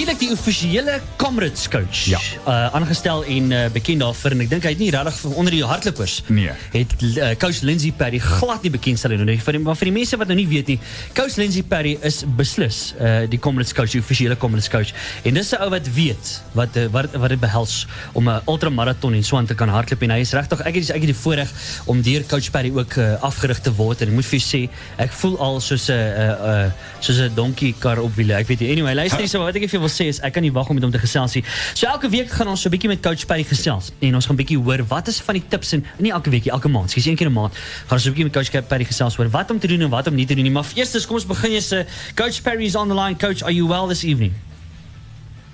Natuurlik 0.00 0.20
die 0.22 0.32
offisiële 0.32 0.92
Comrades 1.20 1.68
coach. 1.68 2.06
Ja. 2.08 2.18
Uh 2.48 2.74
aangestel 2.74 3.24
en 3.24 3.50
uh, 3.52 3.66
bekend 3.72 4.00
daarvoor 4.00 4.32
en 4.32 4.40
ek 4.40 4.48
dink 4.48 4.64
hy 4.64 4.70
het 4.72 4.78
nie 4.80 4.88
regtig 4.94 5.34
onder 5.36 5.52
die 5.52 5.60
hardlopers. 5.60 6.14
Nee. 6.32 6.54
Het 6.72 6.94
uh, 7.04 7.26
coach 7.36 7.58
Lindsay 7.68 7.92
Perry 7.92 8.16
glad 8.24 8.64
nie 8.64 8.72
bekend 8.72 8.96
stel 8.96 9.12
nie. 9.12 9.36
Vir 9.44 9.58
die, 9.58 9.60
maar 9.60 9.76
vir 9.76 9.90
die 9.90 9.92
mense 9.98 10.16
wat 10.16 10.30
nou 10.32 10.38
nie 10.38 10.46
weet 10.48 10.72
nie, 10.72 10.78
coach 11.12 11.36
Lindsay 11.36 11.60
Perry 11.68 11.98
is 12.00 12.22
beslis 12.38 12.78
uh 12.96 13.26
die 13.28 13.36
Comrades 13.44 13.74
coach, 13.76 13.92
die 13.92 14.00
offisiële 14.00 14.38
Comrades 14.40 14.70
coach. 14.72 14.94
En 15.28 15.36
dis 15.36 15.52
'n 15.52 15.60
ou 15.66 15.68
wat 15.74 15.92
weet 15.92 16.32
wat 16.56 16.80
wat 16.96 17.18
wat 17.20 17.36
dit 17.36 17.44
behels 17.44 17.84
om 18.16 18.24
'n 18.24 18.40
ultramaraton 18.48 19.20
en 19.20 19.24
so 19.24 19.36
aan 19.36 19.52
te 19.52 19.54
kan 19.54 19.68
hardloop 19.68 20.00
en 20.08 20.16
hy 20.16 20.20
is 20.24 20.32
regtig 20.32 20.64
ek 20.64 20.80
het 20.80 20.96
ek 20.96 21.04
het 21.04 21.12
die 21.12 21.20
voorreg 21.26 21.52
om 21.84 22.00
deur 22.00 22.24
coach 22.24 22.50
Perry 22.50 22.72
ook 22.72 22.96
uh, 22.96 23.20
afgerig 23.20 23.60
te 23.60 23.74
word 23.74 24.00
en 24.00 24.08
ek 24.08 24.14
moet 24.14 24.24
vir 24.24 24.38
jou 24.38 24.48
sê, 24.48 24.62
ek 24.96 25.12
voel 25.12 25.36
al 25.38 25.60
soos 25.60 25.90
'n 25.92 25.92
uh, 25.92 26.64
uh, 26.64 26.72
soos 27.00 27.20
'n 27.20 27.34
donkie 27.34 27.74
kar 27.78 28.00
op 28.00 28.16
wiele. 28.16 28.32
Ek 28.40 28.48
weet 28.48 28.60
nie. 28.60 28.72
Anyway, 28.72 28.94
luister 28.94 29.20
hier 29.20 29.28
so 29.28 29.44
wat 29.44 29.54
ek 29.54 29.68
vir 29.68 29.76
jou 29.76 29.80
wil 29.80 29.89
is 29.98 30.20
ek 30.20 30.32
kan 30.32 30.42
nie 30.42 30.52
wag 30.52 30.68
om 30.68 30.74
met 30.74 30.84
hom 30.84 30.92
te 30.92 30.98
gesels 30.98 31.34
nie. 31.34 31.44
So 31.74 31.86
elke 31.86 32.08
week 32.08 32.30
gaan 32.30 32.48
ons 32.48 32.62
so 32.62 32.68
'n 32.68 32.72
bietjie 32.72 32.88
met 32.88 33.02
coach 33.02 33.26
Perry 33.26 33.44
gesels 33.44 33.90
en 34.00 34.14
ons 34.14 34.26
gaan 34.26 34.36
'n 34.36 34.42
bietjie 34.42 34.58
hoor 34.58 34.84
wat 34.88 35.08
is 35.08 35.20
van 35.20 35.34
die 35.34 35.44
tips 35.48 35.72
en 35.72 35.84
nie 35.98 36.12
elke 36.12 36.30
week 36.30 36.44
nie, 36.44 36.52
elke 36.52 36.68
maand, 36.68 36.90
skies 36.90 37.06
een 37.06 37.16
keer 37.16 37.28
'n 37.28 37.32
maand 37.32 37.52
gaan 37.52 37.96
ons 37.98 38.02
so 38.02 38.10
'n 38.10 38.12
bietjie 38.12 38.24
met 38.24 38.34
coach 38.34 38.68
Perry 38.68 38.84
gesels 38.84 39.18
oor 39.18 39.28
wat 39.30 39.50
om 39.50 39.58
te 39.58 39.66
doen 39.66 39.80
en 39.80 39.90
wat 39.90 40.06
om 40.06 40.14
nie 40.14 40.26
te 40.26 40.34
doen 40.34 40.44
nie. 40.44 40.52
Maar 40.52 40.66
eers 40.74 41.06
kom 41.06 41.16
ons 41.16 41.26
begin 41.26 41.52
jy 41.52 41.60
se 41.60 41.86
coach 42.14 42.42
Perry 42.42 42.64
is 42.64 42.76
on 42.76 42.88
the 42.88 42.94
line. 42.94 43.16
Coach, 43.16 43.42
are 43.42 43.52
you 43.52 43.66
well 43.66 43.86
this 43.88 44.04
evening? 44.04 44.32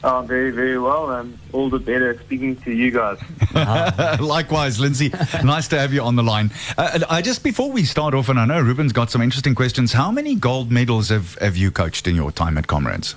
Oh, 0.05 0.23
very, 0.23 0.53
very 0.53 0.79
well. 0.79 1.11
Um, 1.11 1.37
all 1.53 1.69
the 1.69 1.81
better 1.81 2.17
speaking 2.25 2.55
to 2.63 2.71
you 2.71 2.93
guys. 2.93 3.19
Likewise, 4.21 4.79
Lindsay. 4.79 5.11
nice 5.43 5.67
to 5.69 5.79
have 5.79 5.93
you 5.93 6.01
on 6.03 6.15
the 6.15 6.23
line. 6.23 6.53
Uh, 6.79 7.01
I 7.11 7.23
just 7.23 7.43
before 7.43 7.73
we 7.73 7.85
start 7.85 8.15
off, 8.15 8.29
and 8.29 8.39
I 8.39 8.45
know 8.45 8.61
Ruben's 8.61 8.93
got 8.93 9.11
some 9.11 9.21
interesting 9.21 9.57
questions. 9.57 9.93
How 9.93 10.13
many 10.13 10.37
gold 10.37 10.71
medals 10.71 11.09
have, 11.09 11.37
have 11.41 11.57
you 11.57 11.73
coached 11.73 12.07
in 12.07 12.15
your 12.15 12.31
time 12.31 12.57
at 12.57 12.69
Comrades? 12.69 13.17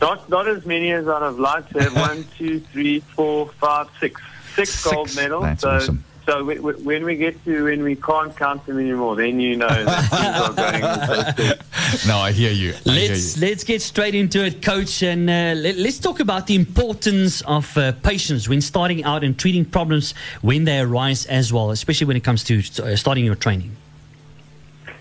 Not, 0.00 0.28
not 0.28 0.46
as 0.48 0.64
many 0.64 0.92
as 0.92 1.08
I'd 1.08 1.22
have 1.22 1.38
liked 1.38 1.72
to 1.72 1.82
have. 1.82 1.96
One, 2.08 2.24
two, 2.36 2.60
three, 2.60 3.00
four, 3.00 3.48
five, 3.48 3.88
six. 4.00 4.20
Six 4.54 4.84
gold 4.84 5.14
medals. 5.14 5.44
That's 5.44 5.62
so, 5.62 5.70
awesome. 5.70 6.04
So 6.26 6.44
we, 6.44 6.58
we, 6.58 6.74
when 6.74 7.04
we 7.04 7.16
get 7.16 7.42
to 7.46 7.64
when 7.64 7.82
we 7.82 7.96
can't 7.96 8.36
count 8.36 8.66
them 8.66 8.78
anymore, 8.78 9.16
then 9.16 9.40
you 9.40 9.56
know 9.56 9.66
that 9.66 10.10
things 10.10 11.16
are 11.16 11.54
going 11.54 11.96
so. 11.98 12.08
No, 12.08 12.18
I 12.18 12.32
hear 12.32 12.50
you. 12.50 12.74
I 12.74 12.90
Let's 12.90 13.36
you. 13.36 13.46
let's 13.46 13.64
get 13.64 13.80
straight 13.80 14.14
into 14.14 14.44
it, 14.44 14.60
coach, 14.60 15.02
and 15.02 15.30
uh, 15.30 15.54
let, 15.56 15.76
us 15.76 15.98
talk 15.98 16.20
about 16.20 16.46
the 16.46 16.54
importance 16.54 17.40
of 17.42 17.74
uh, 17.78 17.92
patience 17.92 18.46
when 18.46 18.60
starting 18.60 19.04
out 19.04 19.24
and 19.24 19.38
treating 19.38 19.64
problems 19.64 20.12
when 20.42 20.64
they 20.64 20.80
arise 20.80 21.24
as 21.26 21.50
well, 21.50 21.70
especially 21.70 22.06
when 22.06 22.16
it 22.18 22.24
comes 22.24 22.44
to 22.44 22.58
uh, 22.58 22.94
starting 22.94 23.24
your 23.24 23.34
training. 23.34 23.74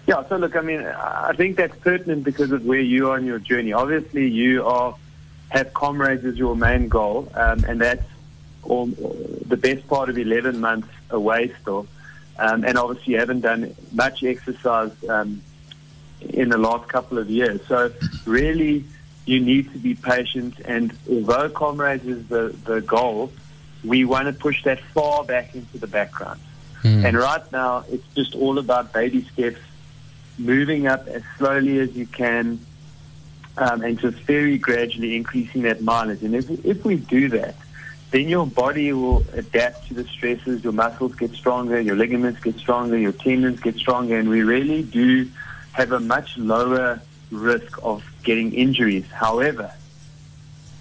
Yeah, 0.08 0.26
so 0.30 0.38
look, 0.38 0.56
I 0.56 0.62
mean, 0.62 0.82
I 0.82 1.34
think 1.36 1.58
that's 1.58 1.78
pertinent 1.80 2.24
because 2.24 2.52
of 2.52 2.66
where 2.66 2.80
you 2.80 3.12
are 3.12 3.18
in 3.18 3.26
your 3.26 3.40
journey. 3.40 3.74
Obviously, 3.74 4.28
you 4.30 4.66
are 4.66 4.96
have 5.50 5.74
comrades 5.74 6.26
as 6.26 6.38
your 6.38 6.56
main 6.56 6.88
goal, 6.88 7.30
um, 7.36 7.64
and 7.66 7.80
that's 7.82 8.06
all, 8.64 8.86
the 8.86 9.58
best 9.58 9.88
part 9.88 10.10
of 10.10 10.18
11 10.18 10.60
months 10.60 10.90
away 11.10 11.54
still. 11.62 11.88
Um, 12.40 12.64
and 12.64 12.78
obviously, 12.78 13.14
you 13.14 13.20
haven't 13.20 13.42
done 13.42 13.76
much 13.92 14.24
exercise 14.24 14.92
um, 15.10 15.42
in 16.22 16.50
the 16.50 16.58
last 16.58 16.88
couple 16.88 17.18
of 17.18 17.30
years. 17.30 17.60
So, 17.68 17.92
really, 18.26 18.86
you 19.26 19.42
need 19.42 19.72
to 19.74 19.78
be 19.78 19.94
patient. 19.94 20.56
And 20.64 20.98
although 21.10 21.50
comrades 21.50 22.06
is 22.06 22.26
the, 22.28 22.56
the 22.64 22.80
goal, 22.80 23.32
we 23.84 24.06
want 24.06 24.28
to 24.28 24.34
push 24.34 24.64
that 24.64 24.80
far 24.80 25.24
back 25.26 25.54
into 25.54 25.78
the 25.78 25.88
background. 25.88 26.40
And 27.06 27.18
right 27.18 27.52
now, 27.52 27.84
it's 27.90 28.06
just 28.16 28.36
all 28.36 28.58
about 28.58 28.94
baby 28.94 29.24
steps, 29.34 29.60
moving 30.38 30.88
up 30.88 31.08
as 31.08 31.24
slowly 31.38 31.80
as 31.80 31.96
you 31.96 32.06
can, 32.06 32.60
um, 33.58 33.82
and 33.82 34.00
just 34.00 34.18
very 34.20 34.58
gradually 34.58 35.16
increasing 35.16 35.64
that 35.64 35.82
mileage. 35.82 36.22
And 36.24 36.36
if, 36.36 36.50
if 36.66 36.86
we 36.86 36.98
do 36.98 37.30
that, 37.30 37.56
then 38.12 38.30
your 38.30 38.48
body 38.48 38.94
will 38.94 39.24
adapt 39.34 39.88
to 39.88 39.94
the 39.94 40.06
stresses. 40.06 40.64
Your 40.64 40.74
muscles 40.74 41.16
get 41.16 41.34
stronger, 41.34 41.80
your 41.80 41.96
ligaments 41.96 42.40
get 42.42 42.58
stronger, 42.58 42.98
your 42.98 43.12
tendons 43.12 43.60
get 43.60 43.76
stronger, 43.76 44.18
and 44.18 44.30
we 44.30 44.44
really 44.44 44.84
do 44.84 45.30
have 45.74 45.92
a 45.92 46.00
much 46.00 46.38
lower 46.38 47.02
risk 47.32 47.78
of 47.84 48.04
getting 48.24 48.54
injuries. 48.54 49.06
However, 49.12 49.72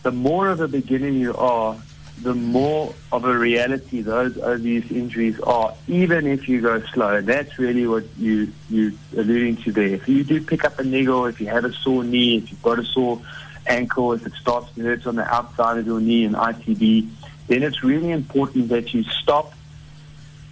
the 0.03 0.13
more 0.13 0.49
of 0.49 0.61
a 0.61 0.69
beginner 0.69 1.09
you 1.09 1.35
are, 1.35 1.77
the 2.23 2.35
more 2.35 2.95
of 3.13 3.25
a 3.25 3.37
reality 3.37 4.01
those 4.01 4.33
overuse 4.35 4.91
injuries 4.91 5.39
are, 5.41 5.75
even 5.87 6.27
if 6.27 6.49
you 6.49 6.61
go 6.61 6.81
slow. 6.93 7.17
And 7.17 7.27
that's 7.27 7.59
really 7.59 7.87
what 7.87 8.05
you 8.19 8.53
you're 8.71 8.93
alluding 9.17 9.57
to 9.59 9.73
there. 9.73 9.89
If 9.89 10.09
you 10.09 10.25
do 10.25 10.41
pick 10.41 10.65
up 10.65 10.79
a 10.79 10.85
niggle, 10.85 11.27
if 11.27 11.41
you 11.41 11.47
have 11.49 11.65
a 11.65 11.73
sore 11.73 12.05
knee, 12.05 12.39
if 12.39 12.51
you've 12.51 12.63
got 12.63 12.79
a 12.79 12.85
sore 12.85 13.21
ankle, 13.67 14.13
if 14.13 14.27
it 14.27 14.33
starts 14.35 14.73
to 14.75 14.83
hurt 14.83 15.07
on 15.07 15.17
the 15.17 15.25
outside 15.25 15.79
of 15.79 15.87
your 15.87 16.01
knee, 16.01 16.25
an 16.25 16.33
ITB, 16.33 17.09
then 17.49 17.63
it's 17.63 17.83
really 17.85 18.11
important 18.11 18.71
that 18.71 18.95
you 18.95 19.03
stop, 19.05 19.53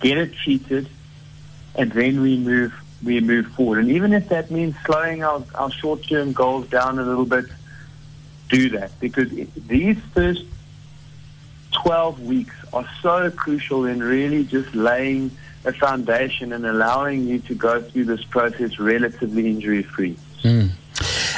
get 0.00 0.18
it 0.18 0.34
treated, 0.34 0.88
and 1.74 1.92
then 1.92 2.20
we 2.20 2.36
move 2.38 2.74
we 3.02 3.20
move 3.20 3.46
forward. 3.48 3.80
And 3.80 3.90
even 3.90 4.12
if 4.12 4.28
that 4.28 4.50
means 4.50 4.74
slowing 4.84 5.22
our, 5.22 5.42
our 5.54 5.70
short 5.70 6.06
term 6.06 6.32
goals 6.32 6.68
down 6.68 6.98
a 6.98 7.02
little 7.02 7.26
bit, 7.26 7.46
do 8.48 8.70
that 8.70 8.98
because 9.00 9.30
these 9.30 9.98
first 10.12 10.44
12 11.84 12.20
weeks 12.20 12.54
are 12.72 12.88
so 13.02 13.30
crucial 13.30 13.84
in 13.84 14.02
really 14.02 14.42
just 14.42 14.74
laying 14.74 15.30
a 15.66 15.72
foundation 15.72 16.52
and 16.52 16.64
allowing 16.64 17.26
you 17.26 17.38
to 17.40 17.54
go 17.54 17.82
through 17.82 18.06
this 18.06 18.24
process 18.24 18.78
relatively 18.78 19.46
injury 19.46 19.82
free. 19.82 20.16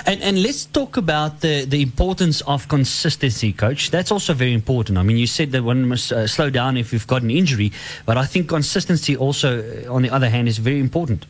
And, 0.07 0.23
and 0.23 0.41
let's 0.41 0.67
talk 0.67 0.97
about 0.97 1.41
the, 1.41 1.65
the 1.65 1.83
importance 1.83 2.43
of 2.43 2.69
consistency, 2.69 3.53
coach. 3.53 3.91
That's 3.91 4.13
also 4.13 4.35
very 4.35 4.53
important. 4.53 4.99
I 4.99 5.03
mean, 5.03 5.17
you 5.17 5.27
said 5.27 5.51
that 5.51 5.65
one 5.65 5.89
must 5.89 6.13
uh, 6.13 6.29
slow 6.29 6.49
down 6.49 6.77
if 6.77 6.93
you've 6.93 7.09
got 7.09 7.23
an 7.23 7.31
injury, 7.31 7.73
but 8.05 8.17
I 8.17 8.25
think 8.25 8.49
consistency 8.49 9.17
also, 9.17 9.59
uh, 9.59 9.93
on 9.93 10.03
the 10.03 10.11
other 10.11 10.29
hand, 10.29 10.47
is 10.47 10.59
very 10.59 10.79
important. 10.79 11.27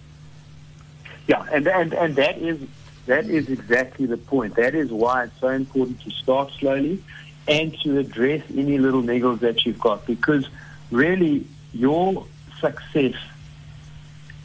Yeah, 1.27 1.43
and, 1.53 1.67
and, 1.67 1.95
and 1.95 2.17
that 2.17 2.37
is 2.39 2.61
that 3.07 3.27
is 3.27 3.49
exactly 3.49 4.07
the 4.07 4.17
point. 4.17 4.57
That 4.57 4.75
is 4.75 4.91
why 4.91 5.25
it's 5.25 5.41
so 5.41 5.49
important 5.49 6.01
to 6.03 6.11
start 6.11 6.51
slowly 6.59 7.03
and 7.49 7.79
to 7.81 7.99
address 7.99 8.43
any 8.57 8.79
little 8.79 9.03
niggles 9.03 9.41
that 9.41 9.65
you've 9.65 9.79
got 9.79 10.05
because 10.07 10.49
really 10.91 11.47
your 11.73 12.27
success 12.61 13.15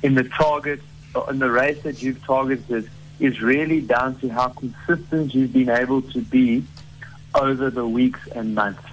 in 0.03 0.15
the 0.15 0.23
target 0.23 0.81
in 1.29 1.39
the 1.39 1.49
race 1.49 1.81
that 1.83 2.01
you've 2.01 2.23
targeted 2.23 2.89
is 3.19 3.41
really 3.41 3.81
down 3.81 4.15
to 4.19 4.29
how 4.29 4.47
consistent 4.49 5.33
you've 5.33 5.53
been 5.53 5.69
able 5.69 6.01
to 6.01 6.21
be 6.21 6.63
over 7.35 7.69
the 7.69 7.85
weeks 7.85 8.19
and 8.33 8.55
months. 8.55 8.83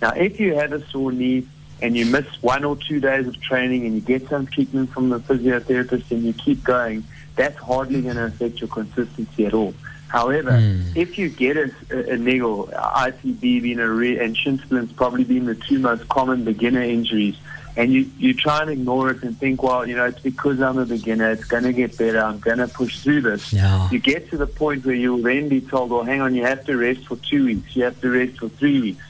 Now, 0.00 0.10
if 0.10 0.38
you 0.38 0.54
have 0.54 0.72
a 0.72 0.86
sore 0.88 1.12
knee 1.12 1.46
and 1.80 1.96
you 1.96 2.06
miss 2.06 2.26
one 2.42 2.64
or 2.64 2.76
two 2.76 3.00
days 3.00 3.26
of 3.26 3.40
training 3.40 3.86
and 3.86 3.94
you 3.94 4.00
get 4.00 4.28
some 4.28 4.46
treatment 4.46 4.90
from 4.90 5.08
the 5.08 5.20
physiotherapist 5.20 6.10
and 6.10 6.24
you 6.24 6.32
keep 6.32 6.62
going, 6.64 7.04
that's 7.36 7.56
hardly 7.56 8.02
going 8.02 8.16
to 8.16 8.24
affect 8.24 8.60
your 8.60 8.68
consistency 8.68 9.46
at 9.46 9.54
all. 9.54 9.74
However, 10.08 10.58
hmm. 10.58 10.82
if 10.94 11.18
you 11.18 11.28
get 11.28 11.56
a, 11.56 11.70
a, 11.90 12.14
a 12.14 12.16
niggle, 12.16 12.68
ITB 12.68 13.40
being 13.40 13.78
a 13.78 13.88
re- 13.88 14.18
and 14.18 14.36
shin 14.36 14.58
splints 14.58 14.92
probably 14.94 15.24
being 15.24 15.44
the 15.44 15.54
two 15.54 15.78
most 15.78 16.08
common 16.08 16.44
beginner 16.44 16.82
injuries, 16.82 17.36
and 17.76 17.92
you, 17.92 18.10
you 18.18 18.34
try 18.34 18.62
and 18.62 18.70
ignore 18.70 19.10
it 19.10 19.22
and 19.22 19.38
think, 19.38 19.62
well, 19.62 19.86
you 19.86 19.94
know, 19.94 20.06
it's 20.06 20.18
because 20.18 20.60
I'm 20.60 20.78
a 20.78 20.86
beginner, 20.86 21.30
it's 21.30 21.44
going 21.44 21.62
to 21.62 21.72
get 21.72 21.96
better, 21.96 22.18
I'm 22.18 22.40
going 22.40 22.58
to 22.58 22.66
push 22.66 23.00
through 23.00 23.20
this. 23.20 23.52
Yeah. 23.52 23.88
You 23.90 24.00
get 24.00 24.30
to 24.30 24.36
the 24.36 24.48
point 24.48 24.84
where 24.84 24.96
you'll 24.96 25.22
then 25.22 25.48
be 25.48 25.60
told, 25.60 25.90
well, 25.90 26.02
hang 26.02 26.20
on, 26.20 26.34
you 26.34 26.42
have 26.42 26.64
to 26.64 26.76
rest 26.76 27.06
for 27.06 27.16
two 27.16 27.44
weeks, 27.44 27.76
you 27.76 27.84
have 27.84 28.00
to 28.00 28.10
rest 28.10 28.38
for 28.40 28.48
three 28.48 28.80
weeks. 28.80 29.04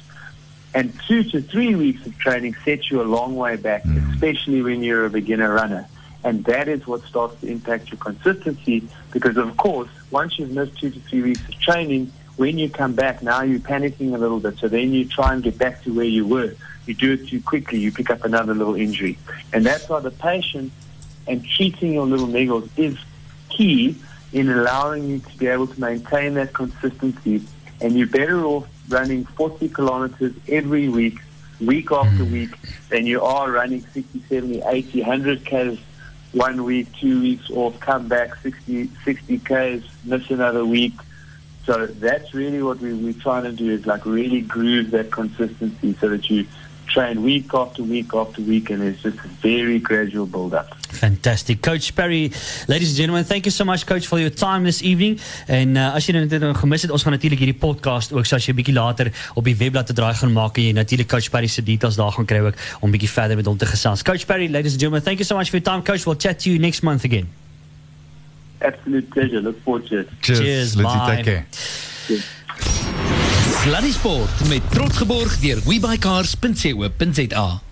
And 0.75 0.93
two 1.07 1.23
to 1.25 1.41
three 1.41 1.75
weeks 1.77 2.05
of 2.07 2.19
training 2.19 2.57
sets 2.65 2.91
you 2.91 3.01
a 3.01 3.05
long 3.05 3.37
way 3.37 3.57
back, 3.57 3.85
hmm. 3.85 4.11
especially 4.11 4.61
when 4.61 4.83
you're 4.83 5.07
a 5.07 5.11
beginner 5.11 5.55
runner. 5.55 5.89
And 6.25 6.45
that 6.45 6.69
is 6.69 6.87
what 6.87 7.03
starts 7.05 7.41
to 7.41 7.47
impact 7.47 7.91
your 7.91 7.99
consistency 7.99 8.87
because, 9.19 9.37
of 9.37 9.57
course, 9.57 9.89
once 10.11 10.39
you've 10.39 10.53
missed 10.53 10.79
two 10.79 10.91
to 10.91 11.01
three 11.01 11.23
weeks 11.23 11.41
of 11.49 11.59
training, 11.61 12.13
when 12.37 12.57
you 12.57 12.71
come 12.71 12.95
back, 12.95 13.23
now 13.23 13.43
you're 13.43 13.59
panicking 13.59 14.15
a 14.15 14.19
little 14.19 14.39
bit. 14.39 14.59
So 14.59 14.69
then 14.69 14.93
you 14.93 15.07
try 15.07 15.35
and 15.35 15.43
get 15.43 15.59
back 15.59 15.83
to 15.83 15.93
where 15.93 16.05
you 16.05 16.27
were. 16.27 16.55
You 16.87 16.95
do 16.95 17.13
it 17.15 17.29
too 17.29 17.43
quickly, 17.43 17.81
you 17.81 17.93
pick 17.93 18.11
up 18.11 18.25
another 18.25 18.55
little 18.55 18.77
injury. 18.77 19.19
And 19.53 19.67
that's 19.67 19.89
why 19.89 20.01
the 20.01 20.13
patient 20.13 20.73
and 21.27 21.45
treating 21.45 21.93
your 21.93 22.07
little 22.07 22.29
niggles 22.29 22.71
is 22.79 22.97
key 23.51 23.97
in 24.33 24.49
allowing 24.49 25.09
you 25.09 25.19
to 25.19 25.37
be 25.37 25.49
able 25.49 25.67
to 25.67 25.81
maintain 25.81 26.35
that 26.35 26.55
consistency. 26.55 27.43
And 27.81 27.99
you're 27.99 28.07
better 28.07 28.45
off 28.45 28.69
running 28.89 29.25
40 29.25 29.69
kilometers 29.69 30.33
every 30.49 30.89
week, 30.89 31.19
week 31.61 31.91
after 31.91 32.25
mm. 32.25 32.33
week, 32.33 32.51
than 32.89 33.05
you 33.05 33.21
are 33.21 33.51
running 33.51 33.83
60, 33.93 34.23
70, 34.29 34.63
80, 34.65 35.03
100 35.03 35.45
Ks 35.45 35.79
one 36.33 36.65
week, 36.65 36.93
two 37.01 37.21
weeks 37.23 37.51
off, 37.51 37.79
come 37.81 38.09
back 38.09 38.37
60, 38.37 38.91
60 39.05 39.39
Ks, 39.39 39.85
miss 40.05 40.31
another 40.31 40.65
week. 40.65 40.95
So 41.65 41.87
that's 41.87 42.33
really 42.33 42.63
what 42.63 42.81
we, 42.81 42.95
we're 42.95 43.13
trying 43.13 43.45
to 43.45 43.53
do 43.53 43.71
is 43.71 43.87
like 43.87 44.07
really 44.07 44.41
groove 44.41 44.91
that 44.93 45.11
consistency 45.11 45.97
so 46.01 46.09
that 46.09 46.29
you 46.31 46.47
train 46.87 47.23
week 47.23 47.53
after 47.53 47.83
week 47.83 48.15
after 48.15 48.41
week 48.41 48.71
and 48.71 48.83
it's 48.83 49.03
just 49.03 49.19
a 49.19 49.29
very 49.29 49.79
gradual 49.79 50.27
build 50.27 50.55
up. 50.55 50.78
Fantastic. 50.91 51.61
Coach 51.61 51.95
Perry, 51.95 52.33
ladies 52.67 52.89
and 52.89 52.97
gentlemen, 52.97 53.25
thank 53.25 53.45
you 53.45 53.53
so 53.53 53.65
much 53.65 53.85
coach 53.87 54.07
for 54.07 54.19
your 54.19 54.35
time 54.35 54.65
this 54.65 54.83
evening. 54.83 55.19
En 55.47 55.77
uh, 55.77 55.95
as 55.95 56.07
jy 56.07 56.27
dit 56.27 56.41
nou 56.41 56.55
gemis 56.55 56.83
het, 56.83 56.91
ons 56.91 57.03
gaan 57.03 57.13
natuurlik 57.13 57.39
hierdie 57.39 57.59
podcast 57.61 58.13
ook 58.13 58.27
so 58.27 58.37
as 58.37 58.47
jy 58.47 58.53
'n 58.53 58.57
bietjie 58.57 58.75
later 58.75 59.13
op 59.35 59.45
die 59.45 59.57
webblad 59.57 59.87
te 59.87 59.93
draai 59.93 60.15
gaan 60.15 60.33
maak 60.33 60.57
en 60.57 60.63
jy 60.65 60.73
natuurlik 60.73 61.09
coach 61.09 61.31
Perry 61.31 61.47
se 61.47 61.63
details 61.63 61.97
daar 61.97 62.13
gaan 62.13 62.25
kry 62.25 62.41
ook 62.41 62.55
om 62.81 62.91
bietjie 62.91 63.11
verder 63.11 63.37
met 63.37 63.47
hom 63.47 63.57
te 63.57 63.67
gesels. 63.67 64.03
Coach 64.03 64.27
Perry, 64.27 64.49
ladies 64.51 64.73
and 64.73 64.81
gentlemen, 64.81 65.03
thank 65.03 65.19
you 65.19 65.27
so 65.27 65.37
much 65.37 65.51
for 65.51 65.59
your 65.61 65.71
time 65.71 65.83
coach. 65.85 66.05
We'll 66.05 66.19
chat 66.19 66.39
to 66.43 66.51
you 66.51 66.59
next 66.59 66.83
month 66.83 67.05
again. 67.05 67.29
Absolute 68.61 69.09
pleasure. 69.09 69.41
Look 69.41 69.63
forward 69.63 69.87
to 69.89 69.99
it. 70.01 70.09
Cheers. 70.21 70.39
Cheers, 70.39 70.75
Let's 70.75 70.95
bye. 70.95 71.15
take 71.15 71.25
care. 71.25 71.47
Sluddy 73.63 73.93
Sport 73.93 74.49
met 74.49 74.61
trots 74.71 74.97
geborg 74.97 75.39
deur 75.39 75.59
webycars.co.za. 75.65 77.68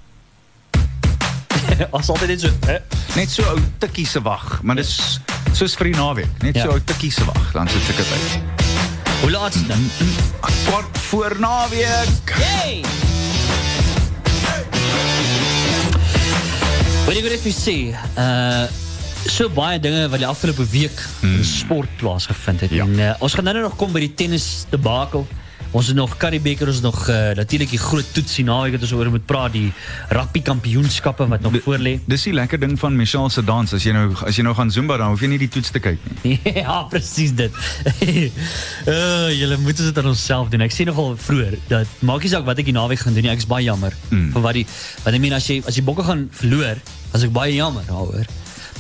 As 1.97 2.09
altyd 2.09 2.29
net 2.35 2.41
so, 2.41 2.51
hè? 2.67 2.79
Net 3.17 3.31
so 3.33 3.43
ou 3.53 3.59
tikkie 3.83 4.07
se 4.09 4.21
wag, 4.25 4.61
maar 4.63 4.77
dis 4.81 5.21
soos 5.57 5.75
vir 5.79 5.91
die 5.93 5.97
naweek, 5.99 6.43
net 6.45 6.57
Ja. 6.59 6.67
so 6.67 6.77
ou 6.77 6.81
tikkie 6.85 7.11
se 7.13 7.25
wag, 7.29 7.53
dan 7.53 7.69
sit 7.69 7.91
ek 7.93 7.97
dit. 7.97 8.41
Hoe 9.23 9.31
laat 9.33 9.55
is 9.55 9.63
dit? 9.65 9.69
nou? 9.69 10.11
Kwart 10.67 10.99
voor 11.09 11.37
naweek. 11.41 12.33
Hey! 12.37 12.83
Wat 17.07 17.15
ek 17.15 17.23
wil 17.23 17.33
net 17.37 17.45
vir 17.47 17.55
sê, 17.55 17.79
uh 18.19 18.67
so 19.27 19.49
baie 19.51 19.81
dinge 19.83 20.05
wat 20.07 20.21
die 20.23 20.27
afgelope 20.29 20.63
week 20.71 21.01
in 21.27 21.41
sport 21.45 21.91
plaasgevind 21.99 22.61
het. 22.63 22.71
Ja. 22.71 22.85
En 22.87 22.93
uh, 22.95 23.09
ons 23.27 23.35
gaan 23.35 23.43
nou 23.49 23.57
nog 23.65 23.75
kom 23.77 23.91
by 23.91 23.99
die 24.05 24.13
tennis 24.15 24.67
debakel. 24.71 25.25
Ons 25.77 25.91
het 25.91 25.97
nog 25.97 26.17
Currie 26.17 26.41
Beeker, 26.41 26.71
ons 26.73 26.81
nog 26.81 27.09
uh, 27.09 27.17
natuurlik 27.37 27.69
die 27.75 27.81
groot 27.81 28.07
toets 28.17 28.39
die 28.39 28.45
naweek 28.49 28.79
wat 28.79 28.85
ons 28.87 28.93
oor 28.97 29.11
moet 29.13 29.25
praat, 29.29 29.53
die 29.53 29.73
rugby 30.09 30.41
kampioenskappe 30.47 31.27
wat 31.29 31.43
nog 31.45 31.59
voor 31.67 31.83
lê. 31.85 31.99
Dis 32.09 32.25
die 32.25 32.33
lekker 32.33 32.61
ding 32.63 32.79
van 32.81 32.97
Michelle 32.97 33.29
se 33.31 33.45
dans. 33.45 33.75
As 33.77 33.85
jy 33.85 33.93
nou 33.93 34.07
as 34.25 34.39
jy 34.39 34.45
nou 34.47 34.55
gaan 34.57 34.73
Zumba 34.73 34.97
dan 34.97 35.13
hoef 35.13 35.21
jy 35.21 35.29
nie 35.35 35.41
die 35.43 35.51
toets 35.53 35.75
te 35.75 35.83
kyk 35.85 36.01
nie. 36.23 36.39
ja, 36.63 36.79
presies 36.89 37.35
dit. 37.37 37.61
uh, 37.93 39.29
julle 39.41 39.61
moet 39.67 39.85
dit 39.85 40.01
aan 40.01 40.11
onsself 40.15 40.49
doen. 40.55 40.65
Ek 40.65 40.73
sê 40.73 40.89
nogal 40.89 41.13
vroeër 41.27 41.59
dat 41.69 42.01
maak 42.09 42.25
nie 42.25 42.33
saak 42.33 42.49
wat 42.49 42.65
ek 42.65 42.71
die 42.73 42.77
naweek 42.79 43.05
gaan 43.05 43.19
doen 43.19 43.29
nie. 43.29 43.35
Ek's 43.37 43.51
baie 43.51 43.69
jammer 43.69 43.93
mm. 44.09 44.33
vir 44.33 44.49
wat 44.49 44.57
die 44.57 44.65
wat 45.05 45.13
ek 45.13 45.25
meen 45.29 45.37
as 45.37 45.53
jy 45.53 45.61
as 45.69 45.77
jy 45.77 45.85
bokke 45.85 46.09
gaan 46.09 46.29
verloor, 46.41 46.81
as 47.13 47.29
ek 47.29 47.37
baie 47.37 47.53
jammer 47.59 47.85
daaroor. 47.91 48.25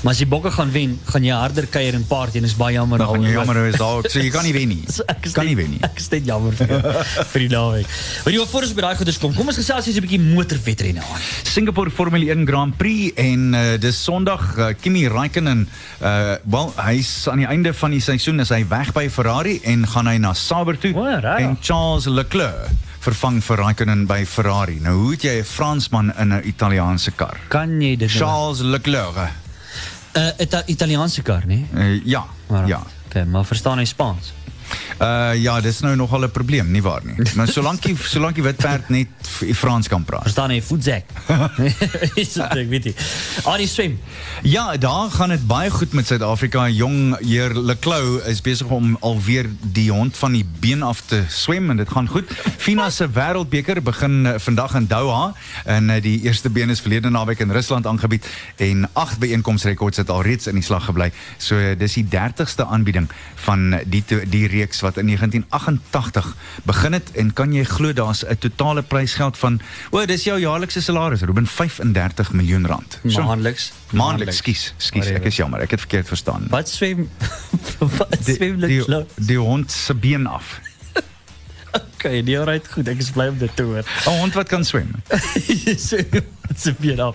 Maar 0.06 0.14
as 0.14 0.20
jy 0.22 0.26
bokke 0.30 0.50
gaan 0.54 0.68
wen, 0.70 0.92
gaan 1.10 1.24
jy 1.26 1.34
harder 1.34 1.66
kuier 1.66 1.96
en 1.98 2.04
party 2.06 2.38
en 2.38 2.44
is 2.46 2.52
baie 2.54 2.76
jammer 2.76 3.00
daaroor. 3.02 3.24
jammer 3.26 3.56
is 3.66 3.74
daar 3.80 3.96
ook. 3.98 4.06
So 4.06 4.20
jy 4.22 4.28
kan 4.30 4.44
nie 4.46 4.52
wen 4.54 4.68
nie. 4.70 4.84
So 4.96 5.02
ek 5.10 5.24
is 5.26 5.32
Kan 5.34 5.48
nie 5.50 5.56
wen 5.58 5.70
nie. 5.74 5.80
Ek 5.82 5.98
is 5.98 6.06
net 6.12 6.24
jammer 6.28 6.52
vir, 6.54 6.68
jou, 6.70 6.92
vir 7.32 7.40
die 7.42 7.48
naweek. 7.50 7.88
Maar 8.22 8.32
jy 8.36 8.44
voor 8.52 8.66
ons 8.68 8.74
by 8.78 8.84
daai 8.84 8.96
goeders 9.00 9.18
kom. 9.18 9.32
Kom 9.34 9.48
ons 9.50 9.56
gesels 9.58 9.88
eens 9.90 9.96
'n 9.98 10.04
bietjie 10.06 10.20
motorwedrenne 10.22 11.02
aan. 11.02 11.24
Singapore 11.42 11.90
Formule 11.90 12.30
1 12.30 12.46
Grand 12.46 12.76
Prix 12.78 13.18
en 13.18 13.54
uh, 13.54 13.64
dis 13.82 13.98
Sondag 14.04 14.44
uh, 14.58 14.68
Kimi 14.80 15.08
Räikkönen 15.10 15.66
uh 16.02 16.36
wel 16.46 16.70
hy's 16.86 17.26
aan 17.28 17.42
die 17.42 17.48
einde 17.50 17.72
van 17.74 17.90
die 17.90 18.00
seisoen 18.00 18.38
is 18.40 18.52
hy 18.54 18.62
weg 18.70 18.92
by 18.94 19.08
Ferrari 19.10 19.56
en 19.64 19.82
gaan 19.90 20.06
hy 20.06 20.18
na 20.22 20.34
Sauber 20.34 20.78
toe 20.78 20.92
O, 20.94 21.02
rarig. 21.02 21.42
en 21.48 21.58
Charles 21.60 22.06
Leclerc 22.06 22.70
vervang 23.02 23.42
vir 23.42 23.56
Räikkönen 23.58 24.06
by 24.06 24.22
Ferrari. 24.24 24.78
Nou 24.86 24.94
hoe 25.02 25.10
het 25.16 25.22
jy 25.26 25.34
'n 25.40 25.44
Fransman 25.44 26.12
in 26.14 26.30
'n 26.32 26.46
Italiaanse 26.46 27.10
kar? 27.10 27.36
Kan 27.48 27.80
jy 27.82 27.96
dit 27.96 28.06
nou? 28.06 28.18
Charles 28.22 28.60
Leclerc. 28.62 29.45
Uh, 30.16 30.30
Ita 30.40 30.62
Italiaanse 30.66 31.22
kar, 31.22 31.42
nee? 31.46 31.66
Uh, 31.74 32.00
ja, 32.04 32.24
Maar- 32.48 32.66
ja. 32.66 32.82
Okay, 33.08 33.24
maar 33.24 33.44
verstaan 33.44 33.78
hy 33.78 33.84
Spaans? 33.84 34.32
Uh 34.98 35.34
ja, 35.38 35.60
dis 35.60 35.80
nou 35.80 35.94
nogal 35.96 36.24
'n 36.26 36.30
probleem, 36.30 36.70
nie 36.70 36.82
waar 36.82 37.00
nie. 37.04 37.14
Maar 37.36 37.46
solank 38.08 38.36
jy 38.36 38.42
wit 38.42 38.56
perd 38.56 38.88
net 38.88 39.08
f- 39.22 39.44
Frans 39.56 39.88
kan 39.88 40.04
praat. 40.04 40.22
Verstaan 40.22 40.50
hy 40.50 40.60
voetzak? 40.62 41.04
Is 42.22 42.32
dit 42.32 42.56
ek 42.56 42.68
weet 42.68 42.84
nie. 42.84 42.94
Ah, 43.44 43.56
die 43.56 43.66
swem. 43.68 43.98
Ja, 44.42 44.76
daar 44.76 45.10
gaan 45.10 45.28
dit 45.28 45.46
baie 45.46 45.70
goed 45.70 45.92
met 45.92 46.06
Suid-Afrika. 46.06 46.68
Jong 46.68 47.16
heer 47.18 47.54
Leclou 47.54 48.20
is 48.22 48.40
besig 48.40 48.66
om 48.68 48.96
alweer 49.00 49.46
die 49.60 49.90
hond 49.90 50.16
van 50.16 50.32
die 50.32 50.44
been 50.60 50.82
af 50.82 51.00
te 51.00 51.22
swem 51.28 51.70
en 51.70 51.76
dit 51.76 51.88
gaan 51.88 52.08
goed. 52.08 52.30
Fina 52.56 52.90
se 52.90 53.08
wêreldbeker 53.10 53.82
begin 53.82 54.26
eh, 54.26 54.34
vandag 54.38 54.74
in 54.74 54.86
Doha 54.86 55.32
en 55.64 55.90
eh, 55.90 56.02
die 56.02 56.20
eerste 56.22 56.50
been 56.50 56.70
is 56.70 56.80
verlede 56.80 57.10
naweek 57.10 57.40
in 57.40 57.50
Rusland 57.50 57.86
aangebied 57.86 58.26
en 58.56 58.88
agt 58.92 59.18
byeenkomsrekords 59.18 59.96
het 59.96 60.10
alreeds 60.10 60.46
in 60.46 60.54
die 60.54 60.64
slag 60.64 60.84
gebly. 60.84 61.10
So 61.36 61.74
dis 61.78 61.94
die 61.94 62.06
30ste 62.12 62.66
aanbieding 62.68 63.08
van 63.34 63.80
die 63.86 64.04
die 64.06 64.46
reeks 64.46 64.80
wat 64.80 64.96
in 64.96 65.06
1988 65.06 66.34
begin 66.62 66.92
het 66.92 67.10
en 67.12 67.32
kan 67.32 67.52
jy 67.52 67.64
glo 67.64 67.92
daar's 67.92 68.24
'n 68.24 68.38
totale 68.38 68.82
prysgeld 68.82 69.38
van 69.38 69.60
o, 69.90 70.06
dis 70.06 70.24
jou 70.24 70.40
jaarlikse 70.40 70.82
salaris, 70.82 71.20
Ruben 71.20 71.46
35 71.46 72.32
miljoen 72.32 72.66
rand. 72.66 72.98
So-. 73.06 73.20
Maandeliks, 73.94 74.36
skus, 74.36 74.72
skus, 74.82 75.10
ek 75.14 75.28
is 75.30 75.36
jammer, 75.38 75.62
ek 75.62 75.76
het 75.76 75.82
verkeerd 75.84 76.08
verstaan. 76.10 76.46
Wat 76.50 76.68
swem 76.68 77.06
wat 77.98 78.18
swem 78.24 78.58
die, 78.64 78.80
dit 78.82 78.86
die, 78.88 79.26
die 79.28 79.38
hond 79.38 79.70
se 79.72 79.94
been 79.94 80.26
af. 80.26 80.56
Okay, 81.96 82.22
die 82.22 82.36
alright 82.38 82.68
goed. 82.68 82.88
Ek 82.92 83.00
is 83.00 83.10
bly 83.10 83.30
om 83.32 83.38
dit 83.40 83.52
te 83.56 83.64
hoor. 83.64 83.84
'n 83.84 84.18
Hond 84.20 84.34
wat 84.34 84.48
kan 84.48 84.64
swem. 84.64 84.92
so 85.88 85.96
se 86.54 86.96
af. 87.00 87.14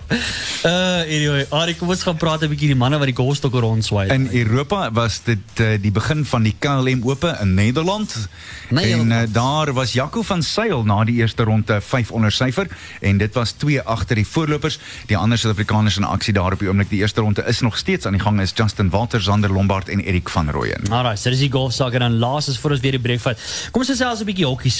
Uh 0.64 1.00
anyway, 1.00 1.46
Arie, 1.50 1.74
kom 1.76 1.88
ons 1.88 2.02
gaan 2.02 2.16
praat 2.16 2.42
'n 2.42 2.48
bietjie 2.48 2.68
die 2.72 2.76
manne 2.76 2.98
wat 2.98 3.06
die 3.06 3.16
golfstokke 3.16 3.58
rondswaai. 3.58 4.08
In 4.12 4.28
Europa 4.32 4.90
was 4.92 5.20
dit 5.24 5.60
uh, 5.60 5.78
die 5.80 5.90
begin 5.90 6.24
van 6.24 6.42
die 6.42 6.54
KLM 6.58 7.02
Ope 7.02 7.36
in 7.40 7.54
Nederland. 7.54 8.28
Nederland. 8.68 9.10
En 9.10 9.28
uh, 9.28 9.32
daar 9.32 9.72
was 9.72 9.92
Jaco 9.92 10.22
van 10.22 10.42
Sail 10.42 10.84
na 10.84 11.04
die 11.04 11.14
eerste 11.14 11.42
ronde 11.42 11.80
5 11.80 12.10
onder 12.10 12.32
syfer 12.32 12.68
en 13.00 13.18
dit 13.18 13.34
was 13.34 13.52
2 13.52 13.82
agter 13.82 14.16
die 14.16 14.26
voorlopers. 14.26 14.78
Die 15.06 15.16
ander 15.16 15.38
Suid-Afrikaners 15.38 15.96
in 15.96 16.04
aksie 16.04 16.32
daar 16.32 16.52
op 16.52 16.58
die 16.58 16.68
oomblik. 16.68 16.90
Die 16.90 17.00
eerste 17.00 17.20
ronde 17.20 17.44
is 17.46 17.60
nog 17.60 17.76
steeds 17.76 18.06
aan 18.06 18.12
die 18.12 18.22
gang 18.22 18.40
is 18.40 18.52
Justin 18.54 18.90
Walter, 18.90 19.20
Zander 19.20 19.52
Lombard 19.52 19.88
en 19.88 20.00
Erik 20.00 20.28
van 20.28 20.50
Rooyen. 20.50 20.90
Alright, 20.90 21.18
so 21.18 21.30
dis 21.30 21.38
die 21.38 21.52
golfsaak 21.52 21.92
en 21.92 22.00
dan 22.00 22.18
laas 22.18 22.48
is 22.48 22.58
voor 22.58 22.70
ons 22.70 22.80
weer 22.80 22.98
die 22.98 23.00
breek 23.00 23.20
vat. 23.20 23.38
Kom 23.70 23.80
ons 23.80 23.90
gesels 23.90 24.20
'n 24.20 24.24
bietjie 24.24 24.46
hokkie 24.46 24.70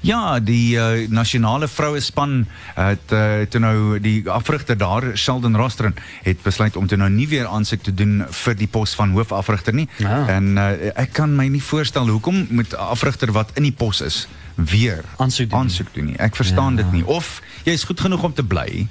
Ja, 0.00 0.38
die 0.40 0.76
uh, 0.76 1.08
nasionale 1.08 1.68
vroue 1.68 2.00
span 2.00 2.46
het 2.74 3.12
uh, 3.12 3.42
toe 3.48 3.60
nou 3.60 3.98
die 4.00 4.30
afrigter 4.30 4.76
daar, 4.78 5.16
Sheldon 5.16 5.56
Rostron, 5.56 5.94
het 6.22 6.42
besluit 6.42 6.76
om 6.76 6.86
toe 6.86 6.98
nou 6.98 7.10
nie 7.10 7.28
weer 7.28 7.46
aansoek 7.46 7.82
te 7.82 7.94
doen 7.94 8.24
vir 8.30 8.54
die 8.54 8.66
pos 8.68 8.94
van 8.94 9.12
hoofafrigter 9.12 9.74
nie. 9.74 9.88
Ja. 9.98 10.26
En 10.28 10.56
uh, 10.56 10.70
ek 10.96 11.12
kan 11.12 11.36
my 11.36 11.46
nie 11.48 11.62
voorstel 11.62 12.08
hoekom 12.08 12.46
moet 12.50 12.72
'n 12.72 12.76
afrigter 12.76 13.32
wat 13.32 13.50
in 13.54 13.62
die 13.62 13.72
pos 13.72 14.00
is 14.00 14.26
weer 14.54 15.04
Aansoek 15.16 15.50
doen. 15.50 15.58
aansoek 15.58 15.94
doen 15.94 16.04
nie. 16.04 16.16
Ek 16.16 16.36
verstaan 16.36 16.76
Ja. 16.76 16.82
dit 16.82 16.92
nie. 16.92 17.06
Of 17.06 17.40
jy's 17.64 17.84
goed 17.84 18.00
genoeg 18.00 18.22
om 18.22 18.32
te 18.34 18.42
bly 18.44 18.86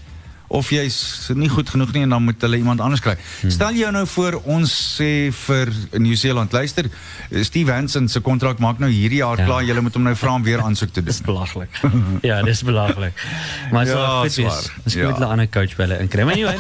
of 0.54 0.70
jy's 0.70 1.30
nie 1.34 1.50
goed 1.50 1.70
genoeg 1.74 1.94
nie 1.96 2.04
en 2.06 2.10
dan 2.14 2.24
moet 2.24 2.42
hulle 2.46 2.58
iemand 2.62 2.82
anders 2.86 3.02
kry. 3.02 3.16
Hmm. 3.42 3.50
Stel 3.52 3.74
jou 3.80 3.90
nou 3.96 4.04
voor 4.08 4.38
ons 4.54 4.74
sê 5.00 5.32
vir 5.34 5.72
Nieu-Seeland 5.98 6.54
luister, 6.54 6.86
Steve 7.42 7.72
Hansen 7.74 8.08
se 8.10 8.22
kontrak 8.22 8.60
maak 8.62 8.78
nou 8.84 8.92
hierdie 8.92 9.18
jaar 9.24 9.38
Ja. 9.42 9.46
klaar, 9.46 9.64
jy 9.66 9.74
moet 9.82 9.94
hom 9.98 10.04
nou 10.04 10.16
vra 10.16 10.34
om 10.38 10.44
weer 10.46 10.62
aansoek 10.68 10.94
te 10.94 11.02
Dis 11.04 11.18
doen. 11.24 11.34
belaglik. 11.34 11.80
ja, 12.22 12.42
dis 12.44 12.62
belaglik. 12.64 13.14
Maar 13.72 13.86
so 13.88 13.98
Ja, 13.98 14.22
goed 14.22 14.36
wees. 14.36 14.70
Ons 14.86 14.94
Ja. 14.94 15.10
moet 15.10 15.20
'n 15.20 15.24
ander 15.24 15.50
coach 15.50 15.76
belle 15.76 16.00
inkry. 16.00 16.24
Maar 16.24 16.34
anyway, 16.34 16.58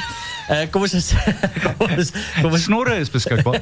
uh, 0.49 0.65
kom 0.71 0.81
ons 0.81 1.13
kom 1.77 1.91
ons 1.97 2.11
kom 2.41 2.51
ons 2.51 2.63
Snorre 2.63 2.95
is 2.99 3.09
beskikbaar. 3.09 3.61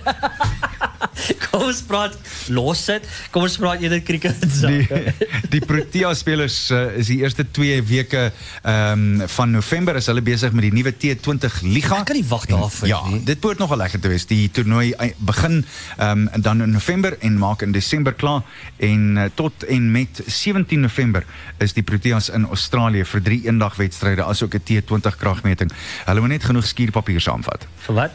Kom 1.51 1.61
ons 1.67 1.81
praat 1.87 2.15
los 2.49 2.79
sit. 2.85 3.05
Kom 3.31 3.43
ons 3.43 3.57
praat 3.59 3.81
eerder 3.83 4.01
cricket 4.07 4.39
Die 4.41 4.49
sake. 4.49 5.13
die 5.51 5.59
Protea 5.67 6.13
spelers 6.15 6.57
uh, 6.71 6.95
is 6.97 7.07
die 7.11 7.19
eerste 7.21 7.43
2 7.51 7.81
weke 7.89 8.31
ehm 8.63 9.21
um, 9.21 9.27
van 9.27 9.51
November 9.51 9.95
is 9.99 10.07
hulle 10.11 10.21
besig 10.21 10.51
met 10.55 10.63
die 10.69 10.71
nuwe 10.73 10.93
T20 10.95 11.61
liga. 11.67 11.99
Ek 12.01 12.05
kan 12.11 12.15
nie 12.15 12.25
wag 12.29 12.45
daarvoor 12.49 12.87
Ja, 12.87 13.01
nie. 13.09 13.21
dit 13.27 13.39
behoort 13.43 13.59
nogal 13.59 13.77
lekker 13.83 13.99
te 13.99 14.07
wees. 14.11 14.25
Die 14.29 14.49
toernooi 14.51 14.93
ei- 14.97 15.13
begin 15.19 15.61
ehm 15.97 16.27
um, 16.33 16.41
dan 16.41 16.61
in 16.61 16.71
November 16.71 17.17
en 17.19 17.37
maak 17.37 17.61
in 17.61 17.71
Desember 17.75 18.13
klaar 18.13 18.41
en 18.79 19.17
uh, 19.17 19.27
tot 19.35 19.63
en 19.67 19.91
met 19.91 20.21
17 20.27 20.79
November 20.79 21.25
is 21.59 21.73
die 21.73 21.83
Proteas 21.83 22.29
in 22.29 22.45
Australië 22.47 23.05
vir 23.05 23.21
drie 23.21 23.41
eendagwedstryde 23.47 24.23
asook 24.23 24.55
'n 24.55 24.63
T20 24.63 25.17
kragmeting. 25.17 25.71
Hulle 26.05 26.19
moet 26.21 26.29
net 26.29 26.43
genoeg 26.43 26.65
skuurpapier 26.65 27.21
saamvat 27.21 27.67
Vir 27.85 27.95
wat? 27.95 28.11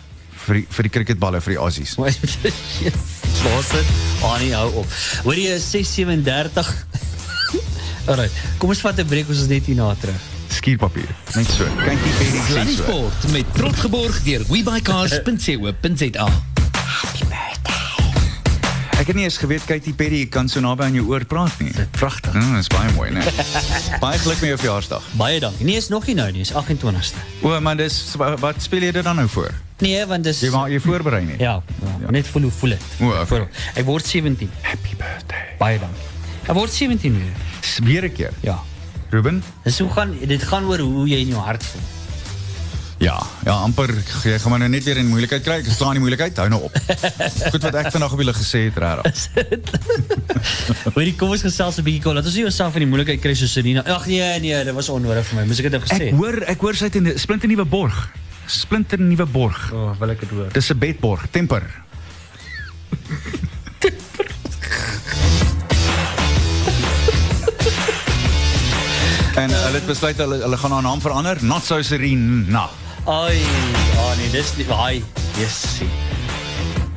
Vir 0.47 0.55
die, 0.61 0.67
vir 0.71 0.83
die 0.89 0.93
cricketballe 0.99 1.41
vir 1.45 1.53
die 1.57 1.61
Aussies. 1.61 1.97
Los 1.99 3.69
dit. 3.73 3.91
Ah 4.25 4.39
nee, 4.41 4.53
hou 4.57 4.71
op. 4.83 4.87
Hoor 5.27 5.35
jy 5.39 5.59
637? 5.59 6.71
Alright. 8.11 8.33
Kom 8.63 8.71
ons 8.71 8.81
vat 8.87 8.99
'n 9.03 9.07
breek 9.11 9.29
ons 9.29 9.41
is 9.45 9.49
net 9.51 9.67
hierna 9.67 9.93
terug. 10.01 10.21
skuurpapier. 10.57 11.09
Net 11.37 11.51
so. 11.53 11.65
Perry 11.77 12.13
sê 12.17 12.27
Sluddy 12.49 12.77
so. 12.77 12.83
Sport 12.83 13.27
met 13.33 13.47
trots 13.55 13.81
geborg 13.85 14.23
deur 14.25 14.43
webycars.co.za. 14.49 16.29
Ek 18.97 19.11
het 19.13 19.17
nie 19.19 19.27
eens 19.29 19.37
geweet 19.37 19.65
Katy 19.69 19.93
Perry 19.93 20.23
kan 20.33 20.49
so 20.49 20.61
naby 20.65 20.87
aan 20.87 20.95
jou 20.97 21.05
oor 21.13 21.25
praat 21.29 21.53
nie. 21.61 21.69
Dit 21.77 21.91
pragtig. 21.93 22.33
Ja, 22.33 22.57
dis 22.57 22.71
baie 22.73 22.89
mooi, 22.97 23.11
né? 23.13 23.21
baie 24.05 24.19
geluk 24.23 24.41
met 24.41 24.49
jou 24.55 24.59
verjaarsdag. 24.63 25.03
Baie 25.21 25.41
dankie. 25.45 25.67
Nee, 25.69 25.77
is 25.77 25.89
nog 25.93 26.07
nie 26.09 26.15
nou 26.17 26.31
nie, 26.33 26.41
is 26.47 26.53
28ste. 26.57 27.21
O, 27.45 27.53
maar 27.61 27.77
dis 27.77 27.99
wa- 28.17 28.37
wat 28.41 28.63
speel 28.65 28.89
jy 28.89 28.93
dit 28.97 29.05
dan 29.05 29.17
nou 29.21 29.29
voor? 29.29 29.53
Nee, 29.79 30.07
want 30.09 30.25
dis 30.25 30.41
Jy 30.41 30.51
maak 30.51 30.69
jy 30.73 30.79
voorberei 30.81 31.25
nie. 31.25 31.35
Ja, 31.39 31.62
ja, 32.01 32.11
net 32.11 32.27
voel 32.33 32.43
hoe 32.49 32.51
voel 32.51 32.71
dit. 32.71 32.85
O, 33.01 33.11
okay. 33.11 33.27
Voor- 33.27 33.49
Ek 33.75 33.85
word 33.85 34.07
17. 34.07 34.51
Happy 34.62 34.95
birthday. 34.97 35.45
Baie 35.59 35.79
dankie. 35.79 36.07
Ek 36.47 36.55
word 36.57 36.73
17 36.73 37.12
weer. 37.12 37.85
Weer 37.85 38.05
'n 38.09 38.12
keer. 38.12 38.33
Ja. 38.41 38.59
Ruben? 39.11 39.43
Dis 39.65 39.79
hoe 39.79 39.91
gaan 39.91 40.17
dit 40.27 40.43
gaan 40.43 40.65
oor 40.65 40.79
hoe 40.79 41.09
jy 41.09 41.17
in 41.21 41.29
jou 41.29 41.41
hart 41.41 41.65
voel. 41.65 41.81
Ja, 42.99 43.21
ja, 43.45 43.53
amper 43.53 43.93
jy 44.25 44.39
gaan 44.39 44.51
maar 44.51 44.59
nou 44.59 44.71
net 44.71 44.85
weer 44.85 44.97
in 44.97 45.07
moeilikheid 45.07 45.43
kry. 45.43 45.53
Ek 45.61 45.67
slaan 45.69 45.93
die 45.93 46.01
moeilikheid, 46.01 46.37
hou 46.37 46.49
nou 46.49 46.62
op. 46.62 46.73
Goed 47.53 47.62
wat 47.62 47.75
ek 47.75 47.91
vandag 47.93 48.12
op 48.12 48.19
julle 48.19 48.33
gesê 48.33 48.59
het, 48.73 48.77
regtig. 48.81 49.29
Hoorie, 50.97 51.15
kom 51.15 51.29
ons 51.31 51.43
gesels 51.45 51.77
'n 51.79 51.83
bietjie 51.85 52.01
kom. 52.03 52.15
Laat 52.17 52.25
ons 52.25 52.35
nie 52.35 52.43
jouself 52.49 52.73
in 52.75 52.81
die 52.87 52.89
moeilikheid 52.89 53.21
kry 53.21 53.35
soos 53.35 53.53
Serena. 53.53 53.83
Ag 53.85 54.07
nee, 54.07 54.41
nee, 54.41 54.65
dit 54.65 54.75
was 54.75 54.89
onnodig 54.89 55.27
vir 55.27 55.41
my. 55.41 55.45
Moes 55.47 55.59
ek 55.61 55.69
dit 55.69 55.73
nou 55.77 55.83
gesê 55.85 55.95
Ek 55.95 56.01
het? 56.09 56.15
hoor 56.17 56.43
ek 56.49 56.61
hoor 56.61 56.75
sy 56.75 56.85
het 56.89 56.95
'n 56.97 57.19
splinter 57.19 57.49
nuwe 57.49 57.65
borg. 57.65 58.09
Splinter 58.47 59.01
nuwe 59.01 59.27
borg. 59.27 59.73
O, 59.73 59.77
oh, 59.77 59.93
wil 59.99 60.11
ek 60.15 60.21
dit 60.21 60.31
hoor. 60.31 60.51
Dis 60.53 60.71
'n 60.73 60.79
bedborg, 60.79 61.27
temper. 61.31 61.63
en 69.43 69.51
hulle 69.51 69.79
het 69.79 69.87
besluit 69.87 70.17
hulle 70.17 70.37
hulle 70.43 70.57
gaan 70.57 70.73
haar 70.73 70.83
naam 70.83 71.01
verander, 71.01 71.37
not 71.43 71.65
so 71.65 71.83
Serena. 71.83 72.69
Ai, 73.07 73.41
ah 74.03 74.17
nee, 74.19 74.31
dis 74.31 74.57
nie 74.57 74.67
ai, 74.73 75.05
jessie. 75.39 75.87
Dis 75.87 76.15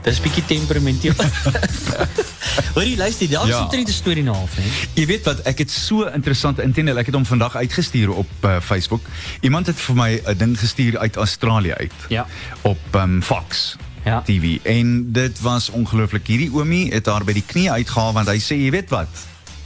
bietjie 0.03 0.45
temperamenteel. 0.45 1.13
Hoorie, 2.75 2.97
luister, 2.97 3.29
daar 3.29 3.43
is 3.43 3.49
Ja. 3.49 3.61
omtrent 3.61 3.87
'n 3.87 3.91
storie 3.91 4.23
na 4.23 4.31
half. 4.31 4.51
Jy 4.93 5.05
weet 5.05 5.23
wat, 5.25 5.39
ek 5.39 5.57
het 5.57 5.71
so 5.71 6.05
interessant 6.05 6.59
intendeel, 6.59 6.97
ek 6.97 7.05
het 7.05 7.15
hom 7.15 7.25
vandag 7.25 7.55
uitgestuur 7.55 8.09
op 8.11 8.29
uh, 8.41 8.57
Facebook. 8.61 9.01
Iemand 9.41 9.67
het 9.67 9.79
vir 9.79 9.95
my 9.95 10.21
'n 10.25 10.37
ding 10.37 10.59
gestuur 10.59 10.97
uit 10.97 11.15
Australië 11.15 11.73
uit. 11.73 11.93
Ja. 12.09 12.25
Op 12.61 12.79
um, 12.95 13.23
Fox. 13.23 13.75
Ja. 14.05 14.21
TV 14.21 14.57
en 14.63 15.11
dit 15.11 15.39
was 15.39 15.69
ongelooflik. 15.69 16.27
Hierdie 16.27 16.51
oomie 16.53 16.93
het 16.93 17.05
haar 17.05 17.23
by 17.23 17.33
die 17.33 17.43
knie 17.45 17.71
uitgehaal 17.71 18.13
want 18.13 18.27
hy 18.27 18.39
sê 18.39 18.55
jy 18.55 18.71
weet 18.71 18.89
wat? 18.89 19.07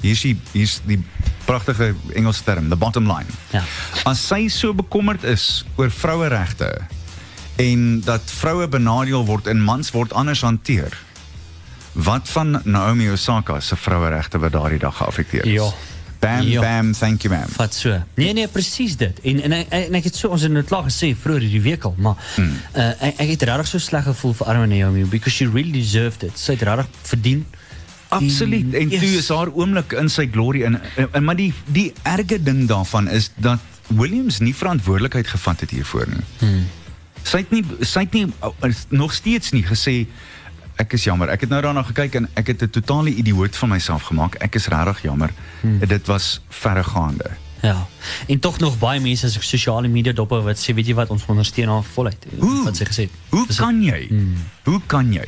Hier's 0.01 0.21
die 0.21 0.35
hier's 0.51 0.81
die 0.85 0.99
pragtige 1.45 1.93
Engelse 2.13 2.43
term, 2.43 2.69
the 2.69 2.75
bottom 2.75 3.05
line. 3.07 3.29
Ja. 3.51 3.63
As 4.03 4.27
sy 4.27 4.47
so 4.47 4.73
bekommerd 4.73 5.23
is 5.23 5.65
oor 5.75 5.91
vroueregte 5.91 6.81
en 7.55 8.01
dat 8.05 8.21
vroue 8.25 8.67
benadeel 8.67 9.25
word 9.25 9.47
en 9.47 9.61
mans 9.61 9.91
word 9.91 10.13
anders 10.13 10.41
hanteer. 10.41 10.97
Wat 11.93 12.29
van 12.29 12.61
Naomi 12.63 13.11
Osaka 13.11 13.59
se 13.59 13.75
vroueregte 13.75 14.39
wat 14.39 14.51
daardie 14.51 14.79
dag 14.79 14.97
geaffekteer 14.97 15.45
is? 15.45 15.51
Ja. 15.51 15.71
Bam 16.19 16.41
Ja. 16.47 16.61
bam, 16.61 16.91
thank 16.93 17.21
you 17.21 17.33
ma'am. 17.33 17.49
Vat 17.49 17.73
so. 17.73 17.97
Nee 18.15 18.33
nee, 18.33 18.47
presies 18.47 18.95
dit. 18.97 19.19
En 19.23 19.41
en 19.43 19.51
ek, 19.51 19.67
en 19.69 19.93
ek 19.93 20.03
het 20.03 20.15
so 20.15 20.27
ons 20.31 20.41
het 20.41 20.53
dit 20.53 20.65
klaar 20.65 20.83
gesê 20.87 21.11
vroeër 21.21 21.41
hierdie 21.41 21.61
week 21.61 21.83
al, 21.83 21.95
maar 21.97 22.15
Hmm. 22.35 22.53
uh, 22.75 22.87
ek, 23.03 23.17
ek 23.19 23.29
het 23.29 23.41
regtig 23.43 23.67
so 23.67 23.77
sleg 23.77 24.03
gevoel 24.03 24.33
vir 24.33 24.47
arme 24.47 24.67
Naomi 24.67 25.03
because 25.05 25.35
she 25.35 25.45
really 25.45 25.71
deserved 25.71 26.23
it. 26.23 26.39
Sy 26.39 26.51
het 26.55 26.61
regtig 26.61 26.87
verdien. 27.01 27.45
Absoluut. 28.09 28.73
En 28.73 28.89
Yes. 28.89 28.99
toe 28.99 29.09
is 29.17 29.29
haar 29.29 29.51
oomblik 29.53 29.91
in 29.91 30.09
sy 30.09 30.27
glorie 30.31 30.63
in 30.63 30.79
en, 30.95 31.07
en 31.11 31.23
maar 31.23 31.35
die 31.35 31.53
die 31.65 31.93
erge 32.03 32.43
ding 32.43 32.67
daarvan 32.67 33.09
is 33.09 33.31
dat 33.35 33.59
Williams 33.87 34.39
nie 34.39 34.55
verantwoordelikheid 34.55 35.27
gevat 35.27 35.59
het 35.59 35.69
hiervoor 35.69 36.07
nie. 36.07 36.23
Hmm. 36.39 36.65
Sy 37.23 37.37
het 37.37 37.51
nie 37.51 37.63
sy 37.81 37.99
het 37.99 38.13
nie 38.13 38.25
uh, 38.43 38.71
nog 38.89 39.13
steeds 39.13 39.51
nie 39.51 39.63
gesê 39.63 40.05
ek 40.81 40.93
is 40.93 41.03
jammer. 41.03 41.29
Ek 41.29 41.41
het 41.45 41.49
nou 41.49 41.61
daarna 41.61 41.83
gekyk 41.83 42.15
en 42.15 42.29
ek 42.35 42.47
het 42.47 42.63
'n 42.63 42.69
totale 42.69 43.09
idioot 43.13 43.55
van 43.55 43.69
myself 43.69 44.03
gemaak. 44.09 44.35
Ek 44.41 44.55
is 44.55 44.67
regtig 44.67 45.01
jammer. 45.01 45.29
Hmm. 45.61 45.79
Dit 45.79 46.07
was 46.07 46.41
verregaande. 46.49 47.29
Ja. 47.61 47.87
En 48.27 48.39
tog 48.39 48.59
nog 48.59 48.79
baie 48.79 48.99
mense 48.99 49.25
as 49.25 49.37
ek 49.39 49.43
sosiale 49.43 49.87
media 49.87 50.11
dop 50.13 50.29
wat 50.29 50.59
sê 50.59 50.73
weet 50.75 50.87
jy 50.87 50.93
wat 50.97 51.09
ons 51.09 51.23
ondersteun 51.31 51.69
haar 51.71 51.83
voluit. 51.83 52.25
Hoe? 52.39 52.63
Wat 52.63 52.75
sy 52.75 52.85
gesê 52.85 53.05
het. 53.07 53.13
Hoe 53.29 53.47
Dis- 53.47 53.57
kan 53.57 53.79
jy? 53.83 54.09
Hoe 54.63 54.81
kan 54.85 55.13
jy? 55.13 55.27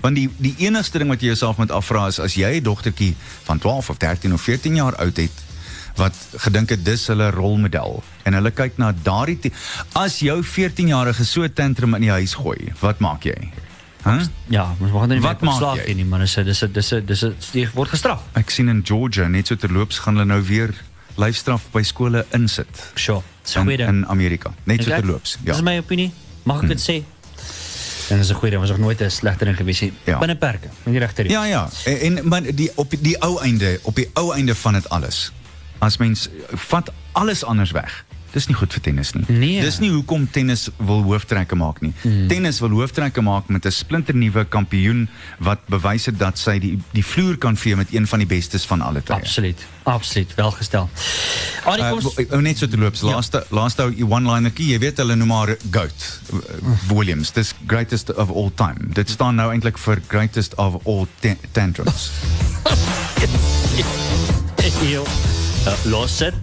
Want 0.00 0.16
die 0.16 0.30
die 0.38 0.54
enigste 0.64 0.98
ding 0.98 1.10
wat 1.12 1.20
jy 1.20 1.26
jouself 1.26 1.56
moet 1.60 1.70
afvra 1.70 2.06
is 2.08 2.18
as 2.18 2.34
jy 2.34 2.56
'n 2.56 2.62
dogtertjie 2.62 3.14
van 3.44 3.58
12 3.58 3.90
of 3.90 3.96
13 3.96 4.32
of 4.32 4.40
14 4.40 4.74
jaar 4.74 4.96
oud 4.96 5.16
het 5.16 5.30
wat 5.96 6.14
gedink 6.46 6.70
het 6.74 6.84
dis 6.84 7.06
hulle 7.06 7.30
rolmodel 7.30 8.02
en 8.24 8.34
hulle 8.34 8.50
kyk 8.50 8.78
na 8.78 8.92
daardie 8.92 9.52
as 9.92 10.18
jou 10.18 10.42
14-jarige 10.42 11.24
so 11.24 11.42
'n 11.42 11.52
tantrum 11.52 11.94
in 11.94 12.00
die 12.00 12.10
huis 12.10 12.34
gooi, 12.34 12.72
wat 12.80 12.98
maak 12.98 13.24
jy? 13.24 13.52
Hæ? 14.04 14.26
Ja, 14.52 14.74
ons 14.80 14.92
mag 14.92 15.06
nou 15.08 15.18
nie 15.18 15.78
jy? 15.78 15.84
gee 15.84 15.94
nie, 15.94 16.04
maar 16.04 16.20
dis 16.20 16.34
dis 16.34 16.64
dis 16.72 16.88
dis 17.06 17.24
jy 17.52 17.68
word 17.74 17.90
gestraf. 17.90 18.20
Ek 18.34 18.50
sien 18.50 18.68
in 18.68 18.82
Georgia 18.84 19.28
net 19.28 19.46
so 19.46 19.56
terloops 19.56 19.98
gaan 19.98 20.14
hulle 20.18 20.26
nou 20.26 20.42
weer 20.42 20.74
lyfstraf 21.16 21.70
by 21.72 21.82
skole 21.82 22.26
insit 22.36 22.90
Sure. 22.94 23.22
Dis 23.42 23.56
'n 23.56 23.68
in, 23.68 24.06
Amerika. 24.06 24.52
Net 24.64 24.82
so 24.82 24.90
terloops. 24.90 25.38
Dis 25.42 25.62
my 25.62 25.78
opinie. 25.78 26.12
Mag 26.42 26.62
ek 26.62 26.68
dit 26.68 26.80
sê? 26.80 27.04
En 28.10 28.18
dis 28.18 28.28
'n 28.28 28.34
goeie 28.34 28.50
ding, 28.50 28.60
was 28.60 28.70
nog 28.70 28.78
nooit 28.78 29.00
'n 29.00 29.10
slegte 29.10 29.44
ding 29.44 29.56
gewees 29.56 29.80
nie. 29.80 29.92
Ja. 30.04 30.18
Binne 30.18 30.36
perke, 30.36 30.68
in 30.84 30.92
die 30.92 31.00
regte 31.00 31.28
Ja 31.28 31.44
ja, 31.44 31.68
en, 31.84 32.16
en 32.16 32.28
maar 32.28 32.42
die 32.42 32.70
op 32.74 32.92
die 33.00 33.20
ou 33.20 33.40
einde, 33.40 33.78
op 33.82 33.94
die 33.94 34.10
ou 34.14 34.34
einde 34.34 34.54
van 34.54 34.72
dit 34.72 34.88
alles. 34.88 35.32
As 35.84 35.98
mens 36.00 36.28
vat 36.70 36.88
alles 37.12 37.44
anders 37.44 37.72
weg. 37.76 38.00
Dis 38.34 38.48
nie 38.50 38.56
goed 38.58 38.72
vir 38.74 38.82
tennis 38.82 39.12
nie. 39.14 39.22
Nee. 39.30 39.60
Dis 39.62 39.76
nie 39.78 39.92
hoekom 39.94 40.24
tennis 40.34 40.64
wil 40.82 41.04
hooftrekke 41.06 41.54
maak 41.54 41.76
nie. 41.84 41.92
Hmm. 42.02 42.24
Tennis 42.26 42.56
wil 42.64 42.72
hooftrekke 42.74 43.22
maak 43.22 43.46
met 43.48 43.64
'n 43.66 43.70
splinternuwe 43.70 44.42
kampioen 44.50 45.04
wat 45.38 45.60
bewys 45.70 46.06
het 46.10 46.18
dat 46.18 46.38
sy 46.38 46.58
die 46.58 46.78
die 46.92 47.04
vloer 47.04 47.36
kan 47.38 47.56
vee 47.56 47.76
met 47.76 47.94
een 47.94 48.06
van 48.06 48.18
die 48.18 48.26
bestes 48.26 48.64
van 48.66 48.80
alle 48.80 49.02
tye. 49.02 49.14
Absoluut. 49.14 49.60
Absoluut, 49.84 50.34
welgestel. 50.34 50.88
Kom 51.64 51.92
ons 51.92 52.04
wo- 52.04 52.40
net 52.40 52.58
so 52.58 52.66
te 52.66 52.76
loops. 52.78 53.00
Ja. 53.00 53.06
Laaste 53.14 53.46
laaste 53.50 53.82
ou 53.82 54.10
one-liner 54.10 54.50
kie, 54.50 54.66
jy 54.72 54.78
weet 54.78 54.96
hulle 54.96 55.14
noem 55.16 55.30
haar 55.30 55.56
GOAT. 55.70 56.20
Williams, 56.88 57.30
dis 57.32 57.54
greatest 57.66 58.14
of 58.14 58.30
all 58.30 58.50
time. 58.54 58.76
Dit 58.92 59.10
staan 59.10 59.34
nou 59.34 59.52
eintlik 59.52 59.78
vir 59.78 60.00
greatest 60.08 60.54
of 60.56 60.86
all 60.86 61.06
ta- 61.20 61.36
tantrums. 61.52 62.10
Heel. 64.80 65.06
Uh, 65.64 65.72
los 65.88 66.18
dit. 66.20 66.34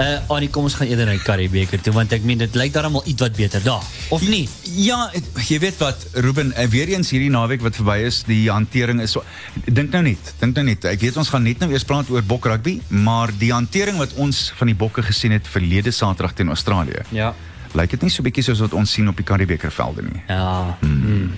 Uh 0.00 0.30
Annie, 0.32 0.48
kom 0.48 0.64
ons 0.64 0.74
gaan 0.78 0.88
eerder 0.88 1.04
na 1.04 1.12
die 1.18 1.20
Karibeker 1.20 1.80
toe 1.84 1.92
want 1.92 2.12
ek 2.16 2.24
meen 2.24 2.40
dit 2.40 2.54
lyk 2.56 2.72
daarom 2.72 2.94
iets 3.04 3.20
wat 3.20 3.34
beter 3.36 3.60
daar. 3.64 3.84
Of 4.16 4.24
nie? 4.24 4.46
Ja, 4.80 5.10
het- 5.12 5.28
jy 5.48 5.58
weet 5.60 5.76
wat 5.82 6.06
Ruben, 6.24 6.52
eh, 6.56 6.64
weer 6.72 6.88
eens 6.88 7.10
hierdie 7.12 7.28
naweek 7.30 7.60
wat 7.60 7.76
verby 7.76 7.98
is, 8.06 8.22
die 8.24 8.48
hantering 8.50 9.02
is 9.04 9.12
so 9.12 9.22
dink 9.66 9.92
nou 9.92 10.02
net, 10.02 10.32
dink 10.40 10.54
nou 10.56 10.64
net. 10.64 10.84
Ek 10.88 11.00
weet 11.04 11.16
ons 11.20 11.28
gaan 11.28 11.42
net 11.44 11.58
nou 11.60 11.68
eers 11.70 11.84
praat 11.84 12.08
oor 12.08 12.22
bok 12.24 12.46
rugby, 12.48 12.78
maar 12.88 13.28
die 13.38 13.52
hantering 13.52 13.98
wat 14.00 14.14
ons 14.16 14.52
van 14.56 14.66
die 14.72 14.76
bokke 14.76 15.02
gesien 15.04 15.32
het 15.36 15.44
verlede 15.46 15.90
Saterdag 15.92 16.32
teen 16.32 16.48
Australië. 16.48 17.04
Ja. 17.10 17.34
Lyk 17.72 17.94
dit 17.94 18.02
nie 18.04 18.12
so 18.12 18.24
bietjie 18.24 18.44
soos 18.44 18.60
wat 18.60 18.74
ons 18.76 18.90
sien 18.92 19.08
op 19.08 19.16
die 19.16 19.24
Karibekervelde 19.24 20.04
nie. 20.04 20.20
Ja. 20.28 20.76
Mm. 20.84 21.30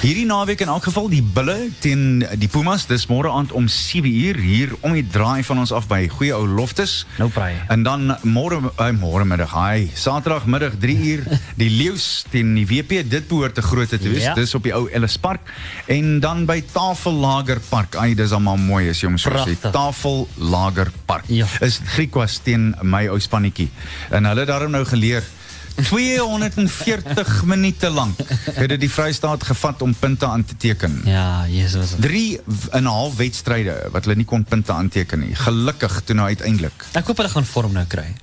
Hierdie 0.00 0.26
naweek 0.28 0.62
in 0.62 0.70
elk 0.70 0.86
geval 0.86 1.08
die 1.10 1.22
Bulle 1.22 1.56
teen 1.82 2.22
die 2.38 2.48
Pumas, 2.50 2.86
dis 2.86 3.08
môre 3.10 3.32
aand 3.34 3.50
om 3.56 3.66
7uur 3.66 4.38
hier 4.38 4.74
om 4.86 4.94
die 4.94 5.04
draai 5.04 5.42
van 5.46 5.62
ons 5.64 5.72
af 5.74 5.88
by 5.90 6.04
goeie 6.12 6.34
ou 6.36 6.46
Loftus. 6.46 7.04
Nou 7.18 7.26
praai. 7.34 7.56
En 7.74 7.82
dan 7.86 8.14
môre 8.22 8.60
uh, 8.70 8.90
môre 8.94 9.26
middag, 9.26 9.50
hy, 9.56 9.88
Saterdagmiddag 9.98 10.78
3uur 10.82 11.24
die 11.62 11.70
Leeu's 11.74 12.06
teen 12.30 12.54
die 12.58 12.66
WP. 12.70 13.02
Dit 13.10 13.26
behoort 13.28 13.58
'n 13.58 13.66
groot 13.66 13.90
te 13.90 13.98
wees. 13.98 14.28
Ja. 14.30 14.36
Dis 14.38 14.54
op 14.54 14.62
die 14.62 14.74
ou 14.76 14.86
Ellis 14.88 15.18
Park 15.18 15.50
en 15.90 16.20
dan 16.20 16.46
by 16.46 16.60
Tafellager 16.72 17.60
Park. 17.68 17.98
Ai, 17.98 18.14
dis 18.14 18.32
almal 18.32 18.60
mooi 18.62 18.88
as 18.90 19.02
jy 19.02 19.10
hom 19.10 19.18
so 19.18 19.34
sê. 19.42 19.58
Tafellager 19.58 20.92
Park. 21.06 21.26
Ja. 21.26 21.50
Is 21.60 21.80
Griekwas 21.96 22.38
teen 22.46 22.74
my 22.82 23.08
ou 23.10 23.18
spannetjie. 23.18 23.70
En 24.10 24.24
hulle 24.24 24.46
het 24.46 24.48
daarom 24.48 24.70
nou 24.70 24.84
geleer 24.84 25.26
240 25.74 27.42
minute 27.44 27.90
lank 27.90 28.18
het 28.54 28.68
dit 28.68 28.80
die 28.80 28.90
Vrystaat 28.90 29.44
gevat 29.44 29.82
om 29.82 29.94
punte 29.94 30.26
aan 30.26 30.44
te 30.44 30.56
teken. 30.56 31.00
Ja, 31.04 31.44
Jesus. 31.48 31.94
3 32.00 32.40
en 32.70 32.82
'n 32.82 32.86
half 32.86 33.16
wedstryde 33.16 33.88
wat 33.92 34.04
hulle 34.04 34.16
nie 34.16 34.24
kon 34.24 34.44
punte 34.44 34.72
aanteken 34.72 35.18
nie. 35.18 35.34
Gelukkig 35.34 36.00
toe 36.04 36.14
nou 36.14 36.26
uiteindelik. 36.28 36.84
Ek 36.92 37.06
hoop 37.06 37.16
hulle 37.16 37.28
gaan 37.28 37.44
vorm 37.46 37.72
nou 37.72 37.84
kry. 37.86 38.14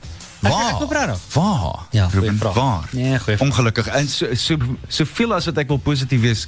Ek- 0.41 0.51
Waar? 0.51 0.71
Waar? 1.33 1.85
Ja, 1.91 2.09
Ruben, 2.13 2.37
vraag. 2.37 2.53
waar? 2.53 2.83
Nee, 2.91 3.19
goeie 3.19 3.37
vraag. 3.37 3.49
Ongelukkig. 3.49 3.87
En 3.87 4.07
so 4.09 4.27
so 4.35 4.55
soveel 4.87 5.33
as 5.33 5.45
wat 5.45 5.57
ek 5.57 5.67
wil 5.67 5.77
positief 5.77 6.21
wees, 6.21 6.47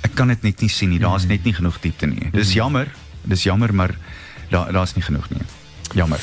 ek 0.00 0.14
kan 0.14 0.28
dit 0.28 0.42
net 0.42 0.60
nie 0.60 0.70
sien 0.70 0.88
nie. 0.88 0.98
Daar's 0.98 1.26
net 1.26 1.44
nie 1.44 1.52
genoeg 1.54 1.80
diepte 1.80 2.06
nie. 2.06 2.30
Dis 2.32 2.52
jammer. 2.52 2.88
Dis 3.22 3.42
jammer, 3.42 3.74
maar 3.74 3.94
daar 4.50 4.72
daar's 4.72 4.94
nie 4.94 5.02
genoeg 5.04 5.30
nie. 5.30 5.40
Jammer. 5.94 6.20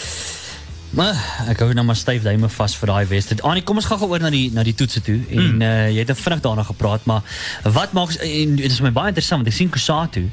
Maar 0.93 1.17
ek 1.49 1.59
hou 1.63 1.73
nou 1.73 1.85
maar 1.85 1.97
styf 1.97 2.21
duime 2.21 2.49
vas 2.53 2.75
vir 2.77 2.87
daai 2.91 3.05
West. 3.09 3.33
Anie, 3.41 3.63
kom 3.65 3.79
ons 3.81 3.85
gaan 3.89 3.97
gou 3.97 4.09
oor 4.13 4.21
na 4.21 4.29
die 4.29 4.51
na 4.53 4.61
die 4.63 4.75
toetse 4.77 5.01
toe 5.01 5.15
en 5.29 5.61
uh, 5.61 5.89
jy 5.89 6.03
het 6.03 6.11
nou 6.11 6.17
vinnig 6.19 6.41
daarna 6.45 6.63
gepraat, 6.67 7.05
maar 7.09 7.23
wat 7.63 7.93
maak 7.97 8.13
en 8.21 8.55
dit 8.59 8.69
is 8.71 8.81
my 8.85 8.91
baie 8.93 9.09
interessant 9.09 9.41
want 9.41 9.49
ek 9.49 9.57
sien 9.57 9.71
Kusatu 9.73 10.27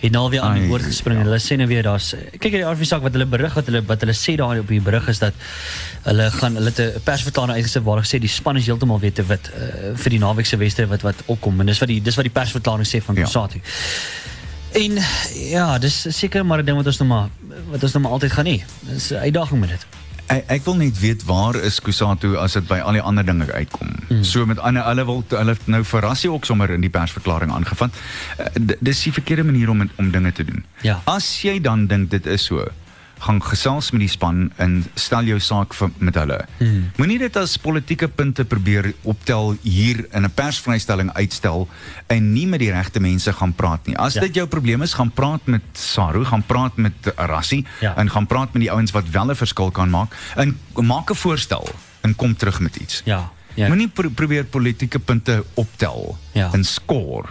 het 0.00 0.12
nou 0.12 0.24
weer 0.32 0.40
aan 0.40 0.56
die 0.56 0.66
woord 0.70 0.86
gespring 0.88 1.18
en 1.20 1.28
hulle 1.28 1.38
sê 1.44 1.58
nou 1.60 1.66
weer 1.68 1.84
daar's 1.84 2.14
kyk 2.40 2.54
hierdie 2.54 2.64
RV 2.64 2.86
saak 2.88 3.02
wat 3.04 3.12
hulle 3.12 3.26
berig 3.28 3.52
wat 3.54 3.66
hulle 3.68 3.82
wat 3.84 4.00
hulle 4.00 4.14
sê 4.16 4.34
daar 4.40 4.58
op 4.62 4.70
die 4.72 4.80
berig 4.80 5.06
is 5.12 5.20
dat 5.20 5.36
hulle 6.06 6.30
gaan 6.38 6.56
hulle 6.56 6.72
'n 6.72 7.02
persverklaring 7.04 7.54
uitgesit 7.60 7.84
waar 7.84 8.00
hulle 8.00 8.08
sê 8.08 8.18
die 8.18 8.32
span 8.32 8.56
is 8.56 8.66
heeltemal 8.66 8.98
weer 8.98 9.12
te 9.12 9.22
wit 9.28 9.50
uh, 9.52 9.92
vir 9.94 10.10
die 10.16 10.18
naweek 10.18 10.46
se 10.48 10.56
wedstryd 10.56 10.88
wat 10.88 11.02
wat 11.02 11.22
opkom 11.26 11.60
en 11.60 11.66
dis 11.66 11.78
wat 11.78 11.88
die 11.92 12.00
dis 12.00 12.16
wat 12.16 12.24
die 12.24 12.32
persverklaring 12.40 12.88
sê 12.88 13.02
van 13.04 13.14
Ja. 13.14 13.28
Kusatu. 13.28 13.60
En 14.72 14.98
ja, 15.50 15.78
dis 15.78 16.06
seker 16.16 16.46
maar 16.46 16.62
'n 16.62 16.64
ding 16.66 16.76
wat 16.76 16.86
ons 16.86 16.98
nou 16.98 17.08
maar 17.08 17.28
wat 17.70 17.82
ons 17.82 17.92
nou 17.92 18.02
maar 18.02 18.12
altyd 18.12 18.32
gaan 18.32 18.46
hê. 18.46 18.62
Dis 18.88 19.10
'n 19.12 19.20
uitdaging 19.28 19.60
met 19.60 19.68
dit. 19.68 19.99
Ek, 20.30 20.44
ek 20.46 20.64
wil 20.68 20.76
net 20.78 20.98
weet 21.00 21.24
waar 21.26 21.56
is 21.58 21.80
Kusatu 21.82 22.36
as 22.38 22.52
dit 22.54 22.66
by 22.70 22.78
al 22.86 22.92
die 22.98 23.02
ander 23.02 23.24
dinge 23.26 23.48
uitkom. 23.52 23.88
So 24.26 24.46
met 24.46 24.58
ander 24.62 24.84
hulle 24.86 25.04
wil 25.08 25.24
hulle 25.28 25.54
het 25.56 25.66
nou 25.66 25.80
verrassie 25.84 26.30
ook 26.30 26.44
sommer 26.46 26.70
in 26.70 26.80
die 26.84 26.90
persverklaring 26.92 27.50
aangevat. 27.54 27.90
Uh, 28.38 28.46
dis 28.80 29.02
die 29.08 29.12
verkeerde 29.16 29.44
manier 29.48 29.70
om 29.72 29.80
het- 29.80 29.96
om 29.98 30.10
dinge 30.14 30.32
te 30.32 30.44
doen. 30.44 30.64
Ja. 30.86 31.00
As 31.04 31.42
jy 31.42 31.58
dan 31.60 31.86
dink 31.90 32.10
dit 32.10 32.26
is 32.26 32.44
so, 32.44 32.62
gaan 33.20 33.40
gesels 33.44 33.90
met 33.92 34.00
die 34.00 34.08
span 34.08 34.50
en 34.56 34.84
stel 34.94 35.24
jou 35.28 35.38
saak 35.40 35.74
vir, 35.76 35.90
met 35.98 36.14
hulle. 36.14 36.38
Hmm. 36.58 36.90
Moenie 36.96 37.18
dit 37.18 37.36
as 37.36 37.56
politieke 37.60 38.08
punte 38.08 38.44
probeer 38.44 38.92
optel 39.02 39.56
hier 39.62 40.06
in 40.12 40.24
'n 40.24 40.30
persvrystelling 40.34 41.12
uitstel 41.12 41.68
en 42.08 42.32
nie 42.32 42.46
met 42.46 42.60
die 42.60 42.70
regte 42.70 43.00
mense 43.00 43.32
gaan 43.32 43.52
praat 43.52 43.86
nie. 43.86 43.96
As 43.98 44.14
Ja. 44.14 44.20
dit 44.20 44.34
jou 44.34 44.46
probleem 44.46 44.82
is, 44.82 44.94
gaan 44.94 45.10
praat 45.10 45.46
met 45.46 45.62
Saru, 45.72 46.24
gaan 46.24 46.42
praat 46.46 46.76
met 46.76 46.92
Rassie 47.16 47.66
Ja. 47.80 47.96
en 47.96 48.10
gaan 48.10 48.26
praat 48.26 48.52
met 48.52 48.62
die 48.62 48.70
ouens 48.72 48.90
wat 48.90 49.08
wel 49.10 49.30
'n 49.30 49.34
verskil 49.36 49.70
kan 49.70 49.90
maak 49.90 50.16
en 50.36 50.58
maak 50.74 51.10
'n 51.10 51.14
voorstel 51.14 51.68
en 52.00 52.16
kom 52.16 52.36
terug 52.36 52.60
met 52.60 52.76
iets. 52.76 53.02
Ja. 53.04 53.30
Ja. 53.54 53.66
Moenie 53.68 53.88
pro 53.88 54.08
probeer 54.08 54.44
politieke 54.44 54.98
punte 54.98 55.44
optel 55.54 56.18
Ja. 56.32 56.50
en 56.52 56.64
skoor 56.64 57.28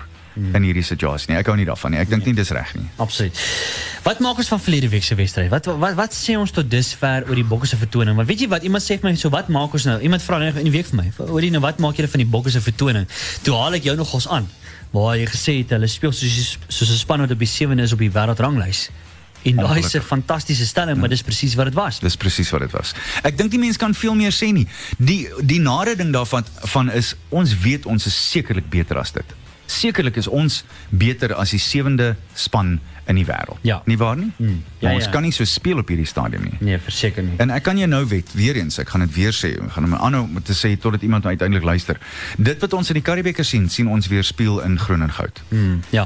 in 0.54 0.64
hierdie 0.64 0.84
situasie 0.84 1.32
nie. 1.32 1.38
Ek 1.40 1.48
hou 1.48 1.56
nie 1.56 1.66
daarvan 1.66 1.92
nie. 1.92 2.00
Ek 2.00 2.10
dink 2.10 2.26
nie 2.26 2.34
dis 2.34 2.50
reg 2.56 2.76
nie. 2.76 2.88
Absoluut. 2.98 3.40
Wat 4.04 4.20
maak 4.20 4.38
ons 4.38 4.48
van 4.48 4.60
verlede 4.60 4.90
week 4.90 5.04
se 5.04 5.16
wedstryd? 5.16 5.50
Wat, 5.50 5.66
wat 5.66 5.96
wat 5.96 6.14
sê 6.14 6.38
ons 6.38 6.52
tot 6.52 6.70
dusver 6.72 7.28
oor 7.28 7.36
die 7.36 7.44
Bokke 7.44 7.68
se 7.68 7.78
vertoning? 7.78 8.16
Want 8.16 8.28
weet 8.28 8.40
jy 8.42 8.48
wat, 8.48 8.64
iemand 8.64 8.84
sê 8.84 9.00
vir 9.00 9.10
my, 9.10 9.16
so 9.16 9.30
wat 9.30 9.50
maak 9.50 9.74
ons 9.74 9.86
nou? 9.86 10.00
Iemand 10.02 10.22
vra 10.24 10.38
nou 10.40 10.52
in 10.56 10.64
die 10.64 10.72
week 10.72 10.88
vir 10.88 10.96
my, 11.04 11.12
hoor 11.18 11.42
jy 11.42 11.52
nou 11.52 11.62
wat 11.62 11.80
maak 11.80 11.96
julle 11.96 12.08
van 12.08 12.24
die 12.24 12.30
Bokke 12.30 12.50
se 12.50 12.62
vertoning? 12.62 13.08
Toe 13.44 13.56
haal 13.56 13.74
ek 13.74 13.84
jou 13.84 13.96
nogals 13.96 14.28
aan 14.28 14.48
waar 14.92 15.18
jy 15.18 15.26
gesê 15.30 15.54
het 15.60 15.70
hulle 15.76 15.88
speel 15.88 16.12
soos 16.12 16.58
soos 16.68 16.90
'n 16.90 16.98
span 16.98 17.20
wat 17.22 17.32
op 17.32 17.40
die 17.40 17.48
7de 17.48 17.82
is 17.84 17.94
op 17.94 18.00
die 18.00 18.10
wêreldranglys. 18.10 18.90
En 19.44 19.56
daai 19.56 19.80
is 19.80 19.94
'n 19.94 20.02
Ongelukkig. 20.02 20.08
fantastiese 20.08 20.66
stelling, 20.66 20.98
maar 20.98 21.10
dis 21.10 21.22
presies 21.22 21.56
wat 21.56 21.66
dit 21.66 21.74
was. 21.74 22.00
Dis 22.00 22.16
presies 22.16 22.50
wat 22.50 22.62
dit 22.62 22.72
was. 22.72 22.94
Ek 23.24 23.38
dink 23.38 23.52
die 23.52 23.60
mens 23.60 23.78
kan 23.78 23.94
veel 23.94 24.16
meer 24.16 24.32
sê 24.32 24.52
nie. 24.52 24.68
Die 24.98 25.30
die 25.44 25.60
nare 25.60 25.96
ding 25.96 26.12
daarvan 26.14 26.46
van 26.56 26.92
is 26.92 27.16
ons 27.30 27.58
weet 27.60 27.86
ons 27.86 28.06
is 28.06 28.30
sekerlik 28.32 28.70
beter 28.70 28.98
as 28.98 29.12
dit. 29.12 29.24
Sekerlik 29.70 30.18
is 30.18 30.28
ons 30.28 30.64
beter 30.90 31.36
as 31.38 31.54
die 31.54 31.62
sewende 31.62 32.16
span 32.34 32.80
in 33.10 33.18
die 33.18 33.26
wêreld. 33.26 33.58
Ja. 33.66 33.82
Nie 33.86 33.98
waar 33.98 34.18
nie? 34.18 34.32
Mm. 34.38 34.64
Maar 34.80 34.90
Ja, 34.90 34.96
ons 34.96 35.06
ja. 35.06 35.12
kan 35.12 35.26
nie 35.26 35.32
so 35.34 35.44
speel 35.44 35.78
op 35.82 35.88
hierdie 35.88 36.08
stadium 36.08 36.44
nie. 36.46 36.58
Nee, 36.60 36.78
verseker 36.80 37.24
nie. 37.26 37.34
En 37.42 37.50
ek 37.50 37.64
kan 37.66 37.78
jou 37.78 37.88
nou 37.90 38.04
weet, 38.08 38.30
weer 38.38 38.56
eens, 38.56 38.78
ek 38.80 38.92
gaan 38.94 39.02
dit 39.04 39.16
weer 39.16 39.34
sê, 39.36 39.50
ek 39.58 39.74
gaan 39.76 39.88
hom 39.88 39.96
aanhou 39.98 40.22
om 40.28 40.38
te 40.46 40.54
sê 40.56 40.76
totdat 40.80 41.02
iemand 41.04 41.26
uiteindelik 41.26 41.66
luister. 41.66 41.98
Dit 42.38 42.62
wat 42.62 42.74
ons 42.78 42.92
in 42.94 43.00
die 43.00 43.04
Karibeker 43.04 43.46
sien, 43.46 43.66
sien 43.70 43.90
ons 43.92 44.08
weer 44.08 44.24
speel 44.24 44.62
in 44.64 44.78
groen 44.80 45.02
en 45.02 45.12
goud. 45.12 45.42
Hmm, 45.50 45.82
ja. 45.90 46.06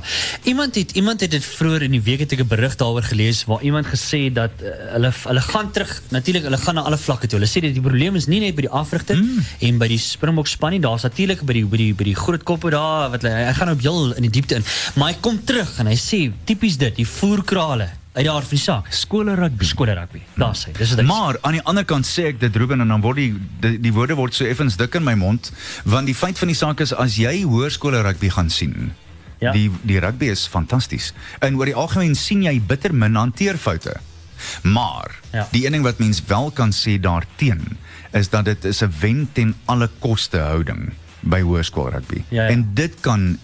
Iemand 0.49 0.79
het 0.79 0.95
iemand 0.97 1.21
het 1.21 1.31
dit 1.35 1.45
vroeër 1.45 1.85
in 1.89 1.97
die 1.97 2.01
week 2.01 2.23
het 2.23 2.31
ek 2.31 2.39
'n 2.45 2.47
berig 2.47 2.75
daaroor 2.79 3.03
gelees 3.03 3.43
waar 3.45 3.61
iemand 3.61 3.85
gesê 3.91 4.23
het 4.31 4.35
dat 4.35 4.51
uh, 4.63 4.71
hulle 4.95 5.11
hulle 5.27 5.41
gaan 5.41 5.71
terug 5.71 6.01
natuurlik 6.09 6.43
hulle 6.43 6.57
gaan 6.57 6.75
na 6.75 6.81
alle 6.81 6.97
vlakke 6.97 7.27
toe. 7.27 7.39
Hulle 7.39 7.51
sê 7.51 7.61
dat 7.61 7.73
die 7.73 7.81
probleem 7.83 8.15
is 8.15 8.27
nie 8.27 8.39
net 8.39 8.55
by 8.55 8.61
die 8.61 8.71
afrigter 8.71 9.15
mm. 9.15 9.43
en 9.59 9.77
by 9.77 9.87
die 9.87 9.99
Springbok 9.99 10.47
span 10.47 10.71
nie. 10.71 10.79
Daar's 10.79 11.03
natuurlik 11.03 11.43
by 11.43 11.53
die 11.53 11.65
by 11.65 11.77
die 11.77 11.93
by 11.93 12.03
die 12.03 12.15
groot 12.15 12.43
koppe 12.43 12.69
daar 12.69 13.09
wat 13.11 13.21
hy, 13.21 13.51
hy 13.53 13.59
gaan 13.59 13.69
op 13.73 13.81
heel 13.85 14.13
in 14.17 14.25
die 14.25 14.31
diepte 14.33 14.55
in. 14.59 14.63
Maar 14.97 15.13
hy 15.13 15.17
kom 15.21 15.37
terug 15.45 15.75
en 15.83 15.87
hy 15.91 15.97
sê 15.99 16.31
tipies 16.49 16.77
dit, 16.81 16.95
die 16.97 17.07
voerkrale 17.07 17.89
uit 18.13 18.25
daar 18.25 18.41
van 18.45 18.49
die 18.53 18.59
saak. 18.61 18.89
Skole 18.93 19.33
rugby. 19.35 19.65
Skole 19.65 19.93
rugby. 19.97 20.21
Daar 20.37 20.53
sê. 20.57 20.71
Dis 20.77 20.91
wat 20.93 20.99
ek 21.01 21.07
Maar 21.09 21.37
aan 21.41 21.55
die 21.57 21.63
ander 21.69 21.85
kant 21.85 22.05
sê 22.05 22.27
ek 22.29 22.39
dit 22.41 22.55
Ruben 22.61 22.81
en 22.81 22.87
dan 22.93 23.01
word 23.01 23.17
die 23.17 23.31
die, 23.63 23.79
die 23.81 23.93
woorde 23.93 24.13
word 24.19 24.35
so 24.37 24.45
effens 24.45 24.77
dik 24.77 24.95
in 24.99 25.03
my 25.05 25.15
mond 25.17 25.51
want 25.89 26.05
die 26.09 26.13
feit 26.17 26.37
van 26.37 26.47
die 26.51 26.57
saak 26.57 26.81
is 26.85 26.93
as 26.93 27.15
jy 27.17 27.41
hoërskole 27.43 28.01
rugby 28.05 28.29
gaan 28.29 28.49
sien 28.53 28.91
Ja. 29.41 29.51
die 29.51 29.71
die 29.83 29.99
rugby 29.99 30.29
is 30.31 30.45
fantasties. 30.47 31.11
En 31.41 31.57
oor 31.57 31.65
die 31.65 31.75
algemeen 31.75 32.13
sien 32.15 32.43
jy 32.45 32.61
bitter 32.61 32.93
min 32.93 33.15
hanteerfoute. 33.15 33.97
Maar 34.63 35.11
Ja. 35.33 35.47
die 35.51 35.65
een 35.65 35.71
ding 35.71 35.83
wat 35.83 35.97
mens 35.99 36.21
wel 36.27 36.51
kan 36.51 36.71
sê 36.71 36.99
daarteen 37.01 37.77
is 38.13 38.29
dat 38.29 38.45
dit 38.45 38.65
is 38.65 38.81
'n 38.83 38.93
wen 39.01 39.29
ten 39.33 39.55
alle 39.65 39.89
koste 39.99 40.37
houding 40.37 40.93
by 41.23 41.41
hoërskool 41.41 41.89
rugby. 41.89 42.23
Ja, 42.29 42.43
ja. 42.43 42.49
En 42.49 42.69
dit 42.73 42.93
kan 43.01 43.37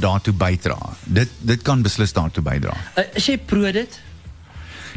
daartoe 0.00 0.32
bydra. 0.34 0.78
Dit 1.04 1.28
dit 1.46 1.62
kan 1.62 1.82
beslis 1.82 2.12
daartoe 2.12 2.42
bydra. 2.42 2.74
uh, 2.98 3.04
is 3.14 3.26
jy 3.26 3.38
pro 3.38 3.70
dit? 3.72 4.00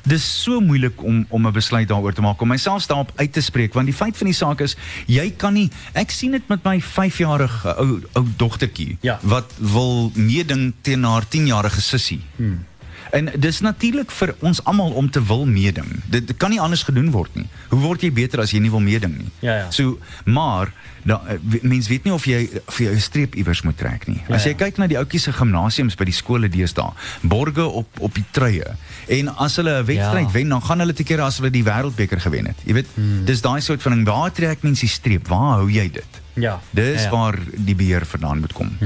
Dis 0.04 0.24
so 0.44 0.60
moeilik 0.60 1.04
om 1.04 1.26
om 1.30 1.48
'n 1.48 1.52
besluit 1.54 1.88
daaroor 1.88 2.14
te 2.14 2.22
maak 2.22 2.42
om 2.42 2.48
myself 2.48 2.86
daarop 2.88 3.12
uit 3.16 3.34
te 3.34 3.42
spreek 3.42 3.74
want 3.74 3.86
die 3.86 3.96
feit 3.96 4.18
van 4.18 4.26
die 4.28 4.36
saak 4.36 4.60
is 4.62 4.76
jy 5.08 5.30
kan 5.38 5.54
nie 5.54 5.70
ek 5.94 6.12
sien 6.12 6.32
dit 6.32 6.48
met 6.50 6.64
my 6.64 6.82
5-jarige 6.82 7.76
ou 7.78 8.02
ou 8.14 8.26
dogtertjie 8.38 8.98
Ja. 9.02 9.20
wat 9.22 9.54
wil 9.58 10.12
meeding 10.16 10.74
teen 10.82 11.04
haar 11.04 11.24
10-jarige 11.24 11.82
sussie. 11.82 12.22
Hmm. 12.36 12.66
En 13.14 13.28
dis 13.38 13.60
natuurlik 13.62 14.12
vir 14.12 14.32
ons 14.42 14.58
almal 14.66 14.92
om 14.98 15.10
te 15.14 15.22
wil 15.30 15.44
meeding. 15.46 15.86
Dit, 16.10 16.26
dit 16.28 16.38
kan 16.42 16.50
nie 16.50 16.60
anders 16.62 16.82
gedoen 16.84 17.12
word 17.14 17.36
nie. 17.38 17.46
Hoe 17.70 17.78
word 17.84 18.02
jy 18.02 18.10
beter 18.12 18.42
as 18.42 18.52
jy 18.56 18.60
nie 18.64 18.72
wil 18.74 18.82
meeding 18.82 19.14
nie? 19.20 19.30
Ja, 19.46 19.56
ja. 19.58 19.68
So, 19.72 20.00
maar 20.26 20.72
da, 21.06 21.20
mens 21.62 21.88
weet 21.92 22.08
nie 22.08 22.14
of 22.16 22.26
jy 22.26 22.40
jy 22.80 22.90
'n 22.90 23.00
streep 23.00 23.36
iewers 23.36 23.62
moet 23.62 23.78
trek 23.78 24.08
nie. 24.08 24.24
As 24.30 24.46
jy 24.50 24.54
kyk 24.58 24.78
na 24.82 24.88
die 24.88 24.98
ouetjies 24.98 25.24
se 25.24 25.32
gimnasiums 25.32 25.96
by 25.96 26.06
die 26.10 26.14
skole 26.14 26.50
deesdae, 26.50 26.90
borge 27.22 27.66
op 27.68 27.88
op 28.00 28.14
die 28.16 28.26
truie. 28.32 28.66
En 29.08 29.30
as 29.38 29.56
hulle 29.56 29.82
'n 29.82 29.86
wedstryd 29.86 30.26
Ja. 30.26 30.32
wen, 30.32 30.50
dan 30.50 30.62
gaan 30.62 30.80
hulle 30.80 30.94
te 30.94 31.04
kere 31.04 31.22
as 31.22 31.38
hulle 31.38 31.52
die 31.52 31.64
wêreldbeker 31.64 32.20
gewen 32.20 32.46
het. 32.46 32.58
Jy 32.66 32.74
weet, 32.74 32.88
Hmm. 32.96 33.26
dis 33.26 33.42
daai 33.42 33.62
soort 33.62 33.82
van 33.82 33.92
ding. 33.94 34.06
Waar 34.08 34.32
trek 34.32 34.64
mens 34.64 34.80
die 34.80 34.90
streep? 34.90 35.28
Waar 35.28 35.58
hou 35.60 35.70
jy 35.72 35.92
dit? 35.92 36.22
Ja. 36.34 36.60
Dis 36.72 36.96
ja, 37.04 37.04
ja. 37.04 37.10
waar 37.12 37.38
die 37.58 37.76
beheer 37.76 38.06
vandaan 38.06 38.40
moet 38.40 38.54
kom. 38.54 38.78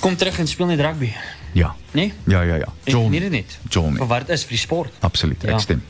Kom 0.00 0.16
terug 0.16 0.38
en 0.38 0.46
speel 0.46 0.66
net 0.66 0.80
rugby. 0.80 1.12
Ja. 1.52 1.74
Nee? 1.92 2.12
Ja, 2.26 2.40
ja, 2.42 2.54
ja. 2.54 2.68
Joel 2.84 3.10
dit 3.10 3.30
net. 3.30 3.58
Joel 3.68 3.90
nie. 3.90 3.98
Vir 3.98 4.06
wat 4.06 4.28
is 4.28 4.42
vir 4.44 4.50
die 4.56 4.58
sport. 4.58 4.92
Absoluut. 5.00 5.44
Ek 5.44 5.60
stem. 5.60 5.82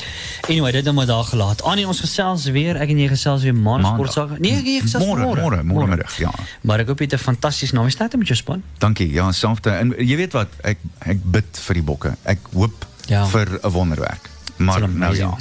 Anyway, 0.48 0.72
dit 0.72 0.84
het 0.86 0.94
maar 0.94 1.06
daar 1.06 1.24
gelaat. 1.24 1.62
Annie, 1.62 1.86
ons 1.86 2.00
gesels 2.00 2.44
weer. 2.50 2.76
Ek 2.76 2.90
en 2.90 2.98
jy 2.98 3.08
gesels 3.08 3.42
weer 3.42 3.54
maandag 3.54 3.92
Maandag. 3.92 4.10
sportsake. 4.12 4.40
Nee, 4.40 4.52
ek 4.58 4.66
en 4.66 4.72
jy 4.74 4.80
gesels 4.80 5.04
Môre, 5.06 5.22
môre. 5.26 5.40
môre, 5.40 5.62
môre 5.62 5.86
middag, 5.86 6.16
ja. 6.18 6.30
Maar 6.62 6.80
ek 6.80 6.86
hoop 6.88 6.98
jy 6.98 7.04
het 7.04 7.14
'n 7.14 7.24
fantastiese 7.24 7.74
naweek 7.74 7.92
staat 7.92 8.16
met 8.16 8.26
jou 8.26 8.36
span. 8.36 8.62
Dankie. 8.78 9.10
Ja, 9.12 9.32
selfde. 9.32 9.70
En 9.70 9.94
jy 9.98 10.16
weet 10.16 10.32
wat, 10.32 10.48
ek 10.62 10.78
ek 11.06 11.18
bid 11.24 11.58
vir 11.66 11.74
die 11.74 11.82
bokke. 11.82 12.16
Ek 12.24 12.38
hoop 12.52 12.86
Ja. 13.06 13.24
vir 13.26 13.58
'n 13.62 13.70
wonderwerk. 13.70 14.30
Maar 14.56 14.88
nou 14.88 15.16
ja. 15.16 15.36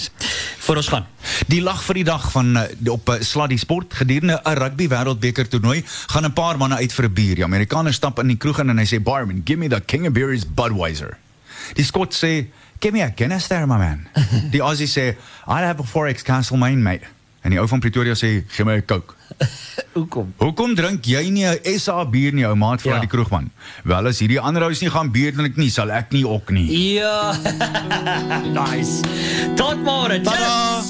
Voor 0.57 0.75
ons 0.75 0.87
gaan. 0.87 1.05
Die 1.47 1.61
lag 1.61 1.83
vir 1.83 2.01
die 2.01 2.03
dag 2.03 2.31
van 2.31 2.57
eh, 2.57 2.91
op 2.91 3.09
uh, 3.09 3.15
Sladdy 3.19 3.57
Sport 3.57 3.93
gedurende 3.93 4.41
'n 4.43 4.57
rugby 4.57 4.87
wêreldbeker 4.87 5.47
toernooi 5.47 5.83
gaan 5.85 6.25
'n 6.25 6.33
paar 6.33 6.57
manne 6.57 6.75
uit 6.75 6.93
vir 6.93 7.05
'n 7.05 7.13
bier. 7.13 7.35
Die 7.35 7.43
Amerikaner 7.43 7.93
stap 7.93 8.19
in 8.19 8.27
die 8.27 8.37
kroeg 8.37 8.59
in 8.59 8.69
en 8.69 8.77
hy 8.77 8.85
sê 8.85 9.01
barman, 9.01 9.41
"Give 9.45 9.59
me 9.59 9.67
the 9.67 9.81
King 9.85 10.07
of 10.07 10.13
Beers 10.13 10.45
Budweiser." 10.53 11.17
Die 11.73 11.85
Skot 11.85 12.13
sê, 12.15 12.47
"Give 12.79 12.93
me 12.93 13.03
a 13.03 13.11
Guinness 13.15 13.47
there, 13.47 13.67
my 13.67 13.77
man." 13.77 14.07
die 14.55 14.61
Aussie 14.61 14.87
sê, 14.87 15.15
"I'll 15.47 15.65
have 15.65 15.81
a 15.81 15.85
Forex 15.85 16.21
Castle 16.21 16.57
Mine, 16.57 16.81
mate." 16.81 17.05
En 17.41 17.49
die 17.49 17.59
ou 17.59 17.67
van 17.67 17.79
Pretoria 17.79 18.13
sê, 18.13 18.43
"Gee 18.47 18.65
my 18.65 18.75
'n 18.75 18.85
Coke." 18.85 19.20
Hoekom? 19.97 20.33
Hoekom 20.39 20.75
drink 20.75 21.05
jy 21.05 21.29
nie 21.29 21.45
'n 21.45 21.79
SA 21.79 22.05
bier 22.05 22.33
nie, 22.33 22.45
ou 22.47 22.55
maat, 22.55 22.81
vra 22.81 22.95
Ja. 22.95 22.99
die 23.03 23.09
kroegman? 23.11 23.49
Wel, 23.83 24.07
as 24.07 24.19
hierdie 24.19 24.39
ander 24.39 24.63
ouens 24.63 24.81
nie 24.81 24.89
gaan 24.89 25.11
bier 25.11 25.31
drink 25.35 25.57
nie, 25.57 25.69
sal 25.69 25.91
ek 25.91 26.11
nie 26.15 26.23
ook 26.27 26.51
nie. 26.51 26.67
Ja. 26.99 27.33
nice. 28.61 29.01
Tot 29.55 29.77
môre. 29.83 30.19
Tjus. 30.23 30.89